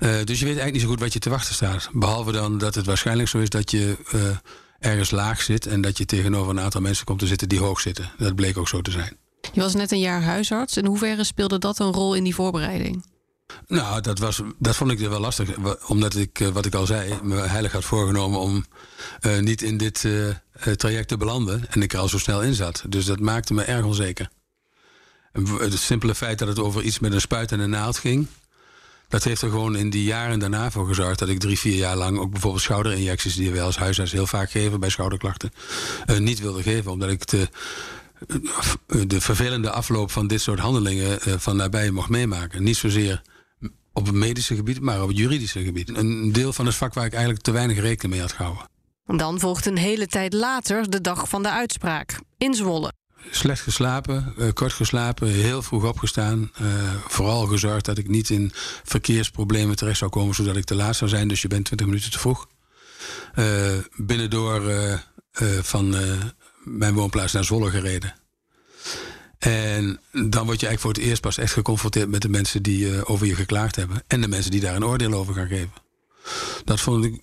Uh, 0.00 0.10
dus 0.24 0.38
je 0.38 0.44
weet 0.44 0.58
eigenlijk 0.58 0.72
niet 0.72 0.82
zo 0.82 0.88
goed 0.88 1.00
wat 1.00 1.12
je 1.12 1.18
te 1.18 1.30
wachten 1.30 1.54
staat. 1.54 1.88
Behalve 1.92 2.32
dan 2.32 2.58
dat 2.58 2.74
het 2.74 2.86
waarschijnlijk 2.86 3.28
zo 3.28 3.38
is 3.38 3.48
dat 3.48 3.70
je 3.70 3.96
uh, 4.14 4.22
ergens 4.80 5.10
laag 5.10 5.42
zit 5.42 5.66
en 5.66 5.80
dat 5.80 5.98
je 5.98 6.04
tegenover 6.04 6.50
een 6.50 6.60
aantal 6.60 6.80
mensen 6.80 7.04
komt 7.04 7.18
te 7.18 7.26
zitten 7.26 7.48
die 7.48 7.58
hoog 7.58 7.80
zitten. 7.80 8.10
Dat 8.18 8.34
bleek 8.34 8.58
ook 8.58 8.68
zo 8.68 8.80
te 8.80 8.90
zijn. 8.90 9.16
Je 9.52 9.60
was 9.60 9.74
net 9.74 9.92
een 9.92 10.00
jaar 10.00 10.22
huisarts. 10.22 10.76
In 10.76 10.86
hoeverre 10.86 11.24
speelde 11.24 11.58
dat 11.58 11.78
een 11.78 11.92
rol 11.92 12.14
in 12.14 12.24
die 12.24 12.34
voorbereiding? 12.34 13.04
Nou, 13.66 14.00
dat, 14.00 14.18
was, 14.18 14.42
dat 14.58 14.76
vond 14.76 14.90
ik 14.90 14.98
wel 14.98 15.20
lastig. 15.20 15.48
Omdat 15.86 16.16
ik, 16.16 16.50
wat 16.52 16.66
ik 16.66 16.74
al 16.74 16.86
zei, 16.86 17.18
me 17.22 17.36
heilig 17.36 17.72
had 17.72 17.84
voorgenomen 17.84 18.40
om 18.40 18.64
uh, 19.26 19.38
niet 19.38 19.62
in 19.62 19.76
dit 19.76 20.04
uh, 20.04 20.28
traject 20.76 21.08
te 21.08 21.16
belanden. 21.16 21.70
En 21.70 21.82
ik 21.82 21.92
er 21.92 21.98
al 21.98 22.08
zo 22.08 22.18
snel 22.18 22.42
in 22.42 22.54
zat. 22.54 22.84
Dus 22.88 23.04
dat 23.04 23.20
maakte 23.20 23.54
me 23.54 23.62
erg 23.62 23.84
onzeker. 23.84 24.30
Het 25.58 25.78
simpele 25.78 26.14
feit 26.14 26.38
dat 26.38 26.48
het 26.48 26.58
over 26.58 26.82
iets 26.82 26.98
met 26.98 27.12
een 27.12 27.20
spuit 27.20 27.52
en 27.52 27.60
een 27.60 27.70
naald 27.70 27.98
ging. 27.98 28.26
Dat 29.10 29.24
heeft 29.24 29.42
er 29.42 29.50
gewoon 29.50 29.76
in 29.76 29.90
die 29.90 30.04
jaren 30.04 30.38
daarna 30.38 30.70
voor 30.70 30.86
gezorgd 30.86 31.18
dat 31.18 31.28
ik 31.28 31.38
drie, 31.38 31.58
vier 31.58 31.76
jaar 31.76 31.96
lang 31.96 32.18
ook 32.18 32.30
bijvoorbeeld 32.30 32.62
schouderinjecties, 32.62 33.34
die 33.34 33.50
we 33.50 33.60
als 33.60 33.76
huisarts 33.76 34.12
heel 34.12 34.26
vaak 34.26 34.50
geven 34.50 34.80
bij 34.80 34.88
schouderklachten, 34.88 35.50
niet 36.18 36.40
wilde 36.40 36.62
geven. 36.62 36.90
Omdat 36.90 37.10
ik 37.10 37.26
de, 37.26 37.48
de 39.06 39.20
vervelende 39.20 39.70
afloop 39.70 40.10
van 40.10 40.26
dit 40.26 40.40
soort 40.40 40.58
handelingen 40.58 41.18
van 41.40 41.56
nabij 41.56 41.90
mocht 41.90 42.08
meemaken. 42.08 42.62
Niet 42.62 42.76
zozeer 42.76 43.22
op 43.92 44.06
het 44.06 44.14
medische 44.14 44.54
gebied, 44.54 44.80
maar 44.80 45.02
op 45.02 45.08
het 45.08 45.16
juridische 45.16 45.64
gebied. 45.64 45.96
Een 45.96 46.32
deel 46.32 46.52
van 46.52 46.66
het 46.66 46.74
vak 46.74 46.94
waar 46.94 47.06
ik 47.06 47.12
eigenlijk 47.12 47.42
te 47.42 47.50
weinig 47.50 47.78
rekening 47.78 48.12
mee 48.12 48.20
had 48.20 48.32
gehouden. 48.32 48.68
Dan 49.06 49.40
volgt 49.40 49.66
een 49.66 49.78
hele 49.78 50.06
tijd 50.06 50.32
later 50.32 50.90
de 50.90 51.00
dag 51.00 51.28
van 51.28 51.42
de 51.42 51.50
uitspraak 51.50 52.20
in 52.38 52.54
Zwolle. 52.54 52.92
Slecht 53.30 53.60
geslapen, 53.60 54.34
uh, 54.38 54.52
kort 54.52 54.72
geslapen, 54.72 55.28
heel 55.28 55.62
vroeg 55.62 55.84
opgestaan. 55.84 56.50
Uh, 56.62 56.68
vooral 57.08 57.46
gezorgd 57.46 57.84
dat 57.84 57.98
ik 57.98 58.08
niet 58.08 58.30
in 58.30 58.52
verkeersproblemen 58.84 59.76
terecht 59.76 59.98
zou 59.98 60.10
komen, 60.10 60.34
zodat 60.34 60.56
ik 60.56 60.64
te 60.64 60.74
laat 60.74 60.96
zou 60.96 61.10
zijn. 61.10 61.28
Dus 61.28 61.42
je 61.42 61.48
bent 61.48 61.64
20 61.64 61.86
minuten 61.86 62.10
te 62.10 62.18
vroeg. 62.18 62.48
Uh, 63.34 63.72
binnendoor 63.96 64.62
van 65.62 65.94
mijn 66.64 66.94
woonplaats 66.94 67.32
naar 67.32 67.44
Zwolle 67.44 67.70
gereden. 67.70 68.14
En 69.38 70.00
dan 70.12 70.46
word 70.46 70.60
je 70.60 70.66
eigenlijk 70.66 70.80
voor 70.80 70.92
het 70.92 70.98
eerst 70.98 71.20
pas 71.20 71.38
echt 71.38 71.52
geconfronteerd 71.52 72.08
met 72.08 72.22
de 72.22 72.28
mensen 72.28 72.62
die 72.62 73.06
over 73.06 73.26
je 73.26 73.34
geklaagd 73.34 73.76
hebben. 73.76 74.02
En 74.06 74.20
de 74.20 74.28
mensen 74.28 74.50
die 74.50 74.60
daar 74.60 74.76
een 74.76 74.84
oordeel 74.84 75.12
over 75.12 75.34
gaan 75.34 75.48
geven. 75.48 75.72
Dat 76.64 76.80
vond. 76.80 77.04
Ik 77.04 77.20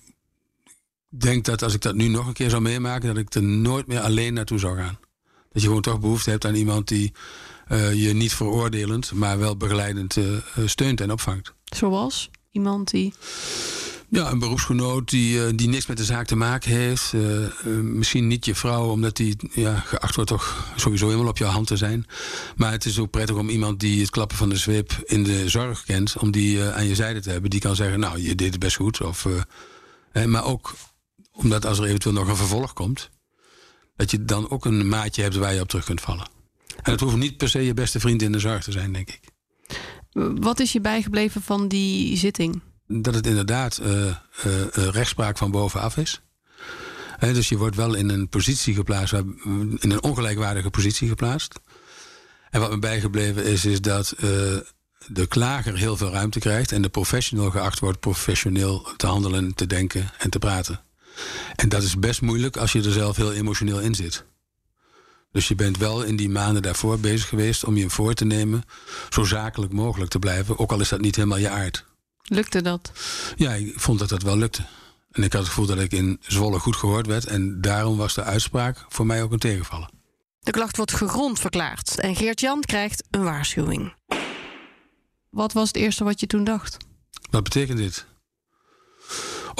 denk 1.08 1.44
dat 1.44 1.62
als 1.62 1.74
ik 1.74 1.80
dat 1.80 1.94
nu 1.94 2.08
nog 2.08 2.26
een 2.26 2.32
keer 2.32 2.50
zou 2.50 2.62
meemaken, 2.62 3.08
dat 3.08 3.16
ik 3.16 3.34
er 3.34 3.42
nooit 3.42 3.86
meer 3.86 4.00
alleen 4.00 4.34
naartoe 4.34 4.58
zou 4.58 4.76
gaan. 4.76 4.98
Dat 5.58 5.66
je 5.66 5.74
gewoon 5.74 5.92
toch 5.92 6.00
behoefte 6.00 6.30
hebt 6.30 6.44
aan 6.44 6.54
iemand 6.54 6.88
die 6.88 7.12
uh, 7.68 7.94
je 7.94 8.12
niet 8.12 8.32
veroordelend, 8.32 9.12
maar 9.12 9.38
wel 9.38 9.56
begeleidend 9.56 10.16
uh, 10.16 10.38
steunt 10.64 11.00
en 11.00 11.12
opvangt. 11.12 11.54
Zoals 11.64 12.30
iemand 12.50 12.90
die. 12.90 13.14
Ja, 14.08 14.30
een 14.30 14.38
beroepsgenoot 14.38 15.10
die, 15.10 15.36
uh, 15.36 15.48
die 15.54 15.68
niks 15.68 15.86
met 15.86 15.96
de 15.96 16.04
zaak 16.04 16.26
te 16.26 16.36
maken 16.36 16.70
heeft. 16.70 17.12
Uh, 17.12 17.48
misschien 17.82 18.26
niet 18.26 18.44
je 18.44 18.54
vrouw, 18.54 18.90
omdat 18.90 19.16
die 19.16 19.36
ja, 19.52 19.74
geacht 19.74 20.14
wordt 20.14 20.30
toch 20.30 20.72
sowieso 20.76 21.06
helemaal 21.06 21.30
op 21.30 21.38
jouw 21.38 21.50
hand 21.50 21.66
te 21.66 21.76
zijn. 21.76 22.06
Maar 22.56 22.72
het 22.72 22.84
is 22.84 22.98
ook 22.98 23.10
prettig 23.10 23.36
om 23.36 23.48
iemand 23.48 23.80
die 23.80 24.00
het 24.00 24.10
klappen 24.10 24.36
van 24.36 24.48
de 24.48 24.56
zweep 24.56 24.92
in 25.04 25.24
de 25.24 25.48
zorg 25.48 25.84
kent, 25.84 26.16
om 26.18 26.30
die 26.30 26.62
aan 26.62 26.86
je 26.86 26.94
zijde 26.94 27.20
te 27.20 27.30
hebben. 27.30 27.50
Die 27.50 27.60
kan 27.60 27.76
zeggen, 27.76 28.00
nou, 28.00 28.22
je 28.22 28.34
deed 28.34 28.50
het 28.50 28.60
best 28.60 28.76
goed. 28.76 29.00
Of, 29.00 29.26
maar 30.26 30.44
ook 30.44 30.74
omdat 31.32 31.66
als 31.66 31.78
er 31.78 31.84
eventueel 31.84 32.14
nog 32.14 32.28
een 32.28 32.36
vervolg 32.36 32.72
komt, 32.72 33.10
dat 33.98 34.10
je 34.10 34.24
dan 34.24 34.50
ook 34.50 34.64
een 34.64 34.88
maatje 34.88 35.22
hebt 35.22 35.36
waar 35.36 35.54
je 35.54 35.60
op 35.60 35.68
terug 35.68 35.84
kunt 35.84 36.00
vallen. 36.00 36.28
En 36.82 36.92
het 36.92 37.00
hoeft 37.00 37.16
niet 37.16 37.36
per 37.36 37.48
se 37.48 37.64
je 37.64 37.74
beste 37.74 38.00
vriend 38.00 38.22
in 38.22 38.32
de 38.32 38.38
zorg 38.38 38.62
te 38.62 38.72
zijn, 38.72 38.92
denk 38.92 39.08
ik. 39.08 39.20
Wat 40.40 40.60
is 40.60 40.72
je 40.72 40.80
bijgebleven 40.80 41.42
van 41.42 41.68
die 41.68 42.16
zitting? 42.16 42.60
Dat 42.86 43.14
het 43.14 43.26
inderdaad 43.26 43.80
uh, 43.82 44.14
rechtspraak 44.72 45.38
van 45.38 45.50
bovenaf 45.50 45.96
is. 45.96 46.20
dus 47.18 47.48
je 47.48 47.56
wordt 47.56 47.76
wel 47.76 47.94
in 47.94 48.08
een 48.08 48.28
positie 48.28 48.74
geplaatst, 48.74 49.12
in 49.12 49.78
een 49.80 50.02
ongelijkwaardige 50.02 50.70
positie 50.70 51.08
geplaatst. 51.08 51.60
En 52.50 52.60
wat 52.60 52.70
me 52.70 52.78
bijgebleven 52.78 53.44
is, 53.44 53.64
is 53.64 53.80
dat 53.80 54.14
de 55.06 55.26
klager 55.28 55.76
heel 55.76 55.96
veel 55.96 56.10
ruimte 56.10 56.38
krijgt 56.38 56.72
en 56.72 56.82
de 56.82 56.88
professional 56.88 57.50
geacht 57.50 57.78
wordt 57.78 58.00
professioneel 58.00 58.88
te 58.96 59.06
handelen, 59.06 59.54
te 59.54 59.66
denken 59.66 60.10
en 60.18 60.30
te 60.30 60.38
praten. 60.38 60.80
En 61.54 61.68
dat 61.68 61.82
is 61.82 61.98
best 61.98 62.20
moeilijk 62.20 62.56
als 62.56 62.72
je 62.72 62.82
er 62.82 62.92
zelf 62.92 63.16
heel 63.16 63.32
emotioneel 63.32 63.80
in 63.80 63.94
zit. 63.94 64.24
Dus 65.32 65.48
je 65.48 65.54
bent 65.54 65.76
wel 65.76 66.02
in 66.02 66.16
die 66.16 66.28
maanden 66.28 66.62
daarvoor 66.62 66.98
bezig 66.98 67.28
geweest 67.28 67.64
om 67.64 67.76
je 67.76 67.90
voor 67.90 68.14
te 68.14 68.24
nemen 68.24 68.62
zo 69.08 69.24
zakelijk 69.24 69.72
mogelijk 69.72 70.10
te 70.10 70.18
blijven, 70.18 70.58
ook 70.58 70.72
al 70.72 70.80
is 70.80 70.88
dat 70.88 71.00
niet 71.00 71.16
helemaal 71.16 71.38
je 71.38 71.48
aard. 71.48 71.84
Lukte 72.22 72.62
dat? 72.62 72.92
Ja, 73.36 73.52
ik 73.52 73.80
vond 73.80 73.98
dat 73.98 74.08
dat 74.08 74.22
wel 74.22 74.36
lukte. 74.36 74.62
En 75.10 75.22
ik 75.22 75.32
had 75.32 75.40
het 75.40 75.50
gevoel 75.50 75.66
dat 75.66 75.78
ik 75.78 75.92
in 75.92 76.20
Zwolle 76.20 76.58
goed 76.58 76.76
gehoord 76.76 77.06
werd 77.06 77.26
en 77.26 77.60
daarom 77.60 77.96
was 77.96 78.14
de 78.14 78.22
uitspraak 78.22 78.84
voor 78.88 79.06
mij 79.06 79.22
ook 79.22 79.32
een 79.32 79.38
tegenvallen. 79.38 79.90
De 80.40 80.50
klacht 80.50 80.76
wordt 80.76 80.92
gegrond 80.92 81.40
verklaard 81.40 82.00
en 82.00 82.16
Geert-Jan 82.16 82.60
krijgt 82.60 83.04
een 83.10 83.22
waarschuwing. 83.22 83.94
Wat 85.30 85.52
was 85.52 85.66
het 85.66 85.76
eerste 85.76 86.04
wat 86.04 86.20
je 86.20 86.26
toen 86.26 86.44
dacht? 86.44 86.76
Wat 87.30 87.42
betekent 87.42 87.78
dit? 87.78 88.06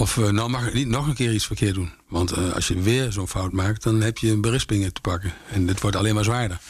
Of 0.00 0.16
uh, 0.16 0.28
nou 0.28 0.50
mag 0.50 0.66
ik 0.66 0.74
niet 0.74 0.88
nog 0.88 1.06
een 1.06 1.14
keer 1.14 1.32
iets 1.32 1.46
verkeerd 1.46 1.74
doen. 1.74 1.92
Want 2.08 2.38
uh, 2.38 2.52
als 2.52 2.68
je 2.68 2.80
weer 2.80 3.12
zo'n 3.12 3.28
fout 3.28 3.52
maakt, 3.52 3.82
dan 3.82 4.00
heb 4.00 4.18
je 4.18 4.30
een 4.30 4.40
berisping 4.40 4.92
te 4.92 5.00
pakken. 5.00 5.32
En 5.50 5.66
dit 5.66 5.80
wordt 5.80 5.96
alleen 5.96 6.14
maar 6.14 6.24
zwaarder. 6.24 6.60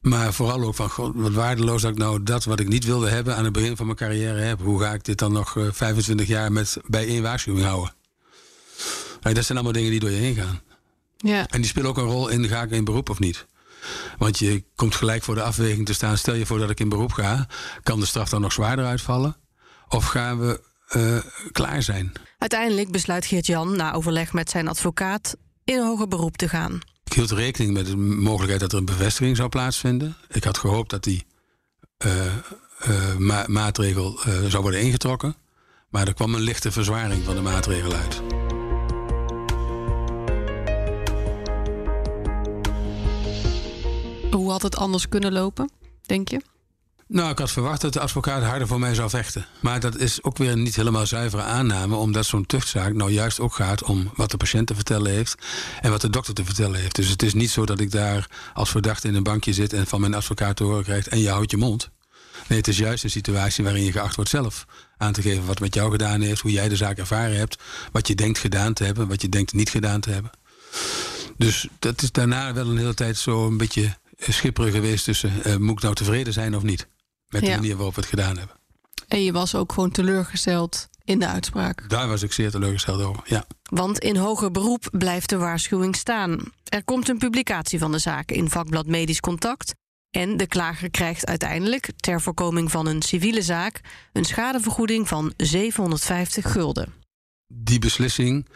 Maar 0.00 0.32
vooral 0.32 0.62
ook 0.62 0.74
van, 0.74 0.90
god, 0.90 1.12
wat 1.14 1.32
waardeloos 1.32 1.82
dat 1.82 1.90
ik 1.90 1.98
nou 1.98 2.22
dat 2.22 2.44
wat 2.44 2.60
ik 2.60 2.68
niet 2.68 2.84
wilde 2.84 3.08
hebben 3.08 3.36
aan 3.36 3.44
het 3.44 3.52
begin 3.52 3.76
van 3.76 3.86
mijn 3.86 3.98
carrière 3.98 4.40
heb. 4.40 4.60
Hoe 4.60 4.80
ga 4.80 4.92
ik 4.92 5.04
dit 5.04 5.18
dan 5.18 5.32
nog 5.32 5.54
uh, 5.54 5.66
25 5.72 6.26
jaar 6.26 6.52
met, 6.52 6.76
bij 6.86 7.06
één 7.06 7.22
waarschuwing 7.22 7.64
houden? 7.64 7.94
Dat 9.20 9.44
zijn 9.44 9.58
allemaal 9.58 9.72
dingen 9.72 9.90
die 9.90 10.00
door 10.00 10.10
je 10.10 10.16
heen 10.16 10.34
gaan. 10.34 10.60
Ja. 11.16 11.46
En 11.48 11.60
die 11.60 11.70
spelen 11.70 11.88
ook 11.88 11.98
een 11.98 12.04
rol 12.04 12.28
in, 12.28 12.48
ga 12.48 12.62
ik 12.62 12.70
in 12.70 12.84
beroep 12.84 13.10
of 13.10 13.18
niet? 13.18 13.46
Want 14.18 14.38
je 14.38 14.64
komt 14.74 14.94
gelijk 14.94 15.22
voor 15.22 15.34
de 15.34 15.42
afweging 15.42 15.86
te 15.86 15.94
staan. 15.94 16.18
Stel 16.18 16.34
je 16.34 16.46
voor 16.46 16.58
dat 16.58 16.70
ik 16.70 16.80
in 16.80 16.88
beroep 16.88 17.12
ga. 17.12 17.46
Kan 17.82 18.00
de 18.00 18.06
straf 18.06 18.28
dan 18.28 18.40
nog 18.40 18.52
zwaarder 18.52 18.84
uitvallen? 18.84 19.36
Of 19.88 20.06
gaan 20.06 20.38
we 20.40 20.60
uh, 20.96 21.18
klaar 21.52 21.82
zijn? 21.82 22.12
Uiteindelijk 22.38 22.90
besluit 22.90 23.26
Geert-Jan 23.26 23.76
na 23.76 23.92
overleg 23.92 24.32
met 24.32 24.50
zijn 24.50 24.68
advocaat 24.68 25.36
in 25.64 25.78
hoger 25.78 26.08
beroep 26.08 26.36
te 26.36 26.48
gaan. 26.48 26.80
Ik 27.04 27.12
hield 27.12 27.30
rekening 27.30 27.72
met 27.72 27.86
de 27.86 27.96
mogelijkheid 27.96 28.60
dat 28.60 28.72
er 28.72 28.78
een 28.78 28.84
bevestiging 28.84 29.36
zou 29.36 29.48
plaatsvinden. 29.48 30.16
Ik 30.28 30.44
had 30.44 30.58
gehoopt 30.58 30.90
dat 30.90 31.04
die 31.04 31.26
uh, 32.06 32.24
uh, 32.88 33.16
ma 33.16 33.44
maatregel 33.48 34.18
zou 34.48 34.62
worden 34.62 34.80
ingetrokken. 34.80 35.36
Maar 35.88 36.06
er 36.06 36.14
kwam 36.14 36.34
een 36.34 36.40
lichte 36.40 36.72
verzwaring 36.72 37.24
van 37.24 37.34
de 37.34 37.40
maatregel 37.40 37.92
uit. 37.92 38.22
Hoe 44.30 44.50
had 44.50 44.62
het 44.62 44.76
anders 44.76 45.08
kunnen 45.08 45.32
lopen, 45.32 45.70
denk 46.02 46.28
je? 46.28 46.40
Nou, 47.06 47.30
ik 47.30 47.38
had 47.38 47.50
verwacht 47.50 47.80
dat 47.80 47.92
de 47.92 48.00
advocaat 48.00 48.42
harder 48.42 48.68
voor 48.68 48.78
mij 48.78 48.94
zou 48.94 49.10
vechten. 49.10 49.46
Maar 49.60 49.80
dat 49.80 49.96
is 49.96 50.22
ook 50.22 50.38
weer 50.38 50.56
niet 50.56 50.76
helemaal 50.76 51.06
zuivere 51.06 51.42
aanname, 51.42 51.96
omdat 51.96 52.26
zo'n 52.26 52.46
tuchtzaak 52.46 52.92
nou 52.92 53.10
juist 53.10 53.40
ook 53.40 53.54
gaat 53.54 53.82
om 53.82 54.10
wat 54.14 54.30
de 54.30 54.36
patiënt 54.36 54.66
te 54.66 54.74
vertellen 54.74 55.12
heeft 55.12 55.34
en 55.80 55.90
wat 55.90 56.00
de 56.00 56.10
dokter 56.10 56.34
te 56.34 56.44
vertellen 56.44 56.80
heeft. 56.80 56.94
Dus 56.94 57.08
het 57.08 57.22
is 57.22 57.34
niet 57.34 57.50
zo 57.50 57.66
dat 57.66 57.80
ik 57.80 57.90
daar 57.90 58.30
als 58.54 58.70
verdachte 58.70 59.08
in 59.08 59.14
een 59.14 59.22
bankje 59.22 59.52
zit 59.52 59.72
en 59.72 59.86
van 59.86 60.00
mijn 60.00 60.14
advocaat 60.14 60.56
te 60.56 60.64
horen 60.64 60.84
krijg 60.84 61.08
en 61.08 61.18
je 61.18 61.30
houdt 61.30 61.50
je 61.50 61.56
mond. 61.56 61.90
Nee, 62.48 62.58
het 62.58 62.68
is 62.68 62.78
juist 62.78 63.04
een 63.04 63.10
situatie 63.10 63.64
waarin 63.64 63.84
je 63.84 63.92
geacht 63.92 64.16
wordt 64.16 64.30
zelf 64.30 64.66
aan 64.96 65.12
te 65.12 65.22
geven 65.22 65.46
wat 65.46 65.60
met 65.60 65.74
jou 65.74 65.90
gedaan 65.90 66.20
heeft, 66.20 66.40
hoe 66.40 66.50
jij 66.50 66.68
de 66.68 66.76
zaak 66.76 66.98
ervaren 66.98 67.36
hebt, 67.36 67.62
wat 67.92 68.08
je 68.08 68.14
denkt 68.14 68.38
gedaan 68.38 68.72
te 68.72 68.84
hebben, 68.84 69.08
wat 69.08 69.22
je 69.22 69.28
denkt 69.28 69.52
niet 69.52 69.70
gedaan 69.70 70.00
te 70.00 70.10
hebben. 70.10 70.30
Dus 71.36 71.68
dat 71.78 72.02
is 72.02 72.12
daarna 72.12 72.52
wel 72.52 72.66
een 72.66 72.78
hele 72.78 72.94
tijd 72.94 73.16
zo 73.16 73.46
een 73.46 73.56
beetje 73.56 73.96
schipperig 74.18 74.74
geweest 74.74 75.04
tussen 75.04 75.32
uh, 75.46 75.56
moet 75.56 75.76
ik 75.76 75.82
nou 75.82 75.94
tevreden 75.94 76.32
zijn 76.32 76.56
of 76.56 76.62
niet 76.62 76.86
met 77.28 77.40
de 77.40 77.46
ja. 77.46 77.54
manier 77.54 77.76
waarop 77.76 77.94
we 77.94 78.00
het 78.00 78.10
gedaan 78.10 78.38
hebben. 78.38 78.56
En 79.08 79.22
je 79.22 79.32
was 79.32 79.54
ook 79.54 79.72
gewoon 79.72 79.90
teleurgesteld 79.90 80.88
in 81.04 81.18
de 81.18 81.26
uitspraak. 81.26 81.88
Daar 81.88 82.08
was 82.08 82.22
ik 82.22 82.32
zeer 82.32 82.50
teleurgesteld 82.50 83.02
over, 83.02 83.22
ja. 83.26 83.46
Want 83.62 83.98
in 83.98 84.16
hoger 84.16 84.50
beroep 84.50 84.88
blijft 84.90 85.28
de 85.28 85.36
waarschuwing 85.36 85.96
staan. 85.96 86.52
Er 86.64 86.84
komt 86.84 87.08
een 87.08 87.18
publicatie 87.18 87.78
van 87.78 87.92
de 87.92 87.98
zaak 87.98 88.30
in 88.30 88.50
vakblad 88.50 88.86
Medisch 88.86 89.20
Contact. 89.20 89.74
En 90.10 90.36
de 90.36 90.46
klager 90.46 90.90
krijgt 90.90 91.26
uiteindelijk, 91.26 91.90
ter 91.96 92.20
voorkoming 92.20 92.70
van 92.70 92.86
een 92.86 93.02
civiele 93.02 93.42
zaak, 93.42 93.80
een 94.12 94.24
schadevergoeding 94.24 95.08
van 95.08 95.32
750 95.36 96.52
gulden. 96.52 96.92
Die 97.46 97.78
beslissing, 97.78 98.48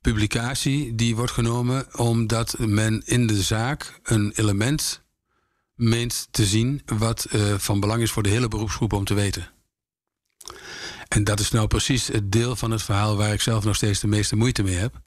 publicatie, 0.00 0.94
die 0.94 1.16
wordt 1.16 1.32
genomen 1.32 1.98
omdat 1.98 2.58
men 2.58 3.02
in 3.04 3.26
de 3.26 3.42
zaak 3.42 4.00
een 4.02 4.32
element 4.34 4.99
meent 5.80 6.28
te 6.30 6.46
zien 6.46 6.82
wat 6.84 7.26
uh, 7.32 7.54
van 7.58 7.80
belang 7.80 8.02
is 8.02 8.10
voor 8.10 8.22
de 8.22 8.28
hele 8.28 8.48
beroepsgroep 8.48 8.92
om 8.92 9.04
te 9.04 9.14
weten. 9.14 9.50
En 11.08 11.24
dat 11.24 11.40
is 11.40 11.50
nou 11.50 11.66
precies 11.66 12.06
het 12.06 12.32
deel 12.32 12.56
van 12.56 12.70
het 12.70 12.82
verhaal 12.82 13.16
waar 13.16 13.32
ik 13.32 13.40
zelf 13.40 13.64
nog 13.64 13.76
steeds 13.76 14.00
de 14.00 14.06
meeste 14.06 14.36
moeite 14.36 14.62
mee 14.62 14.74
heb. 14.74 15.00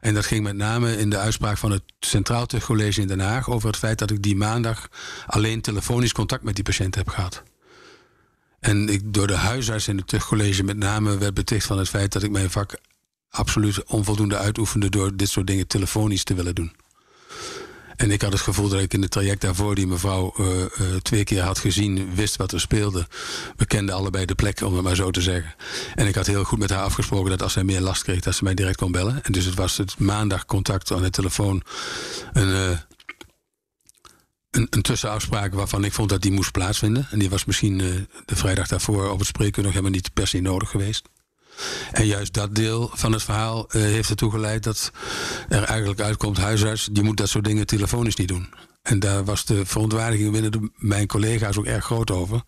En 0.00 0.14
dat 0.14 0.26
ging 0.26 0.42
met 0.42 0.56
name 0.56 0.96
in 0.96 1.10
de 1.10 1.18
uitspraak 1.18 1.58
van 1.58 1.70
het 1.70 1.82
Centraal 2.00 2.46
Tuchtcollege 2.46 3.00
in 3.00 3.06
Den 3.06 3.20
Haag 3.20 3.50
over 3.50 3.68
het 3.68 3.78
feit 3.78 3.98
dat 3.98 4.10
ik 4.10 4.22
die 4.22 4.36
maandag 4.36 4.88
alleen 5.26 5.60
telefonisch 5.60 6.12
contact 6.12 6.42
met 6.42 6.54
die 6.54 6.64
patiënt 6.64 6.94
heb 6.94 7.08
gehad. 7.08 7.42
En 8.60 8.88
ik 8.88 9.14
door 9.14 9.26
de 9.26 9.36
huisarts 9.36 9.88
in 9.88 9.96
het 9.96 10.06
Tuchtcollege 10.06 10.62
met 10.62 10.76
name 10.76 11.18
werd 11.18 11.34
beticht 11.34 11.66
van 11.66 11.78
het 11.78 11.88
feit 11.88 12.12
dat 12.12 12.22
ik 12.22 12.30
mijn 12.30 12.50
vak 12.50 12.78
absoluut 13.30 13.84
onvoldoende 13.84 14.36
uitoefende 14.36 14.88
door 14.88 15.16
dit 15.16 15.28
soort 15.28 15.46
dingen 15.46 15.66
telefonisch 15.66 16.24
te 16.24 16.34
willen 16.34 16.54
doen. 16.54 16.72
En 18.00 18.10
ik 18.10 18.22
had 18.22 18.32
het 18.32 18.40
gevoel 18.40 18.68
dat 18.68 18.80
ik 18.80 18.94
in 18.94 19.02
het 19.02 19.10
traject 19.10 19.40
daarvoor 19.40 19.74
die 19.74 19.86
mevrouw 19.86 20.34
uh, 20.40 20.46
uh, 20.46 20.66
twee 21.02 21.24
keer 21.24 21.42
had 21.42 21.58
gezien, 21.58 22.14
wist 22.14 22.36
wat 22.36 22.52
er 22.52 22.60
speelde. 22.60 23.06
We 23.56 23.66
kenden 23.66 23.94
allebei 23.94 24.24
de 24.24 24.34
plek, 24.34 24.60
om 24.60 24.74
het 24.74 24.82
maar 24.82 24.94
zo 24.94 25.10
te 25.10 25.20
zeggen. 25.20 25.54
En 25.94 26.06
ik 26.06 26.14
had 26.14 26.26
heel 26.26 26.44
goed 26.44 26.58
met 26.58 26.70
haar 26.70 26.82
afgesproken 26.82 27.30
dat 27.30 27.42
als 27.42 27.52
zij 27.52 27.64
meer 27.64 27.80
last 27.80 28.02
kreeg, 28.02 28.20
dat 28.20 28.34
ze 28.34 28.44
mij 28.44 28.54
direct 28.54 28.76
kon 28.76 28.92
bellen. 28.92 29.24
En 29.24 29.32
dus 29.32 29.44
het 29.44 29.54
was 29.54 29.76
het 29.76 29.98
maandag 29.98 30.44
contact 30.44 30.92
aan 30.92 31.02
de 31.02 31.10
telefoon. 31.10 31.62
Een, 32.32 32.48
uh, 32.48 32.78
een, 34.50 34.66
een, 34.70 34.82
tussenafspraak 34.82 35.54
waarvan 35.54 35.84
ik 35.84 35.92
vond 35.92 36.08
dat 36.08 36.22
die 36.22 36.32
moest 36.32 36.52
plaatsvinden. 36.52 37.06
En 37.10 37.18
die 37.18 37.30
was 37.30 37.44
misschien 37.44 37.78
de 38.24 38.36
vrijdag 38.36 38.68
daarvoor 38.68 39.10
op 39.10 39.18
het 39.18 39.28
spreken 39.28 39.62
nog 39.62 39.72
helemaal 39.72 39.92
niet 39.92 40.12
per 40.14 40.26
se 40.26 40.40
nodig 40.40 40.70
geweest. 40.70 41.08
En 41.92 42.06
juist 42.06 42.32
dat 42.32 42.54
deel 42.54 42.90
van 42.94 43.12
het 43.12 43.22
verhaal 43.22 43.66
uh, 43.66 43.82
heeft 43.82 44.10
ertoe 44.10 44.30
geleid 44.30 44.62
dat 44.62 44.90
er 45.48 45.62
eigenlijk 45.62 46.00
uitkomt: 46.00 46.38
huisarts, 46.38 46.88
die 46.92 47.02
moet 47.02 47.16
dat 47.16 47.28
soort 47.28 47.44
dingen 47.44 47.66
telefonisch 47.66 48.16
niet 48.16 48.28
doen. 48.28 48.48
En 48.82 48.98
daar 48.98 49.24
was 49.24 49.44
de 49.44 49.66
verontwaardiging 49.66 50.32
binnen 50.32 50.72
mijn 50.76 51.06
collega's 51.06 51.56
ook 51.56 51.66
erg 51.66 51.84
groot 51.84 52.10
over. 52.10 52.42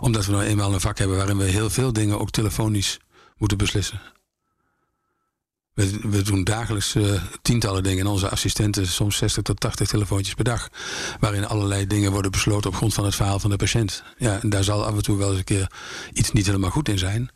Omdat 0.00 0.26
we 0.26 0.32
nou 0.32 0.44
eenmaal 0.44 0.74
een 0.74 0.80
vak 0.80 0.98
hebben 0.98 1.16
waarin 1.16 1.36
we 1.36 1.44
heel 1.44 1.70
veel 1.70 1.92
dingen 1.92 2.20
ook 2.20 2.30
telefonisch 2.30 2.98
moeten 3.36 3.58
beslissen. 3.58 4.00
We, 5.74 5.98
we 6.02 6.22
doen 6.22 6.44
dagelijks 6.44 6.94
uh, 6.94 7.22
tientallen 7.42 7.82
dingen 7.82 8.04
en 8.04 8.12
onze 8.12 8.28
assistenten 8.28 8.86
soms 8.86 9.16
60 9.16 9.42
tot 9.42 9.60
80 9.60 9.88
telefoontjes 9.88 10.34
per 10.34 10.44
dag. 10.44 10.68
Waarin 11.20 11.46
allerlei 11.46 11.86
dingen 11.86 12.12
worden 12.12 12.30
besloten 12.30 12.70
op 12.70 12.76
grond 12.76 12.94
van 12.94 13.04
het 13.04 13.14
verhaal 13.14 13.38
van 13.38 13.50
de 13.50 13.56
patiënt. 13.56 14.02
Ja, 14.18 14.40
en 14.42 14.50
daar 14.50 14.64
zal 14.64 14.84
af 14.84 14.94
en 14.94 15.02
toe 15.02 15.16
wel 15.16 15.28
eens 15.28 15.38
een 15.38 15.44
keer 15.44 15.70
iets 16.12 16.32
niet 16.32 16.46
helemaal 16.46 16.70
goed 16.70 16.88
in 16.88 16.98
zijn. 16.98 17.30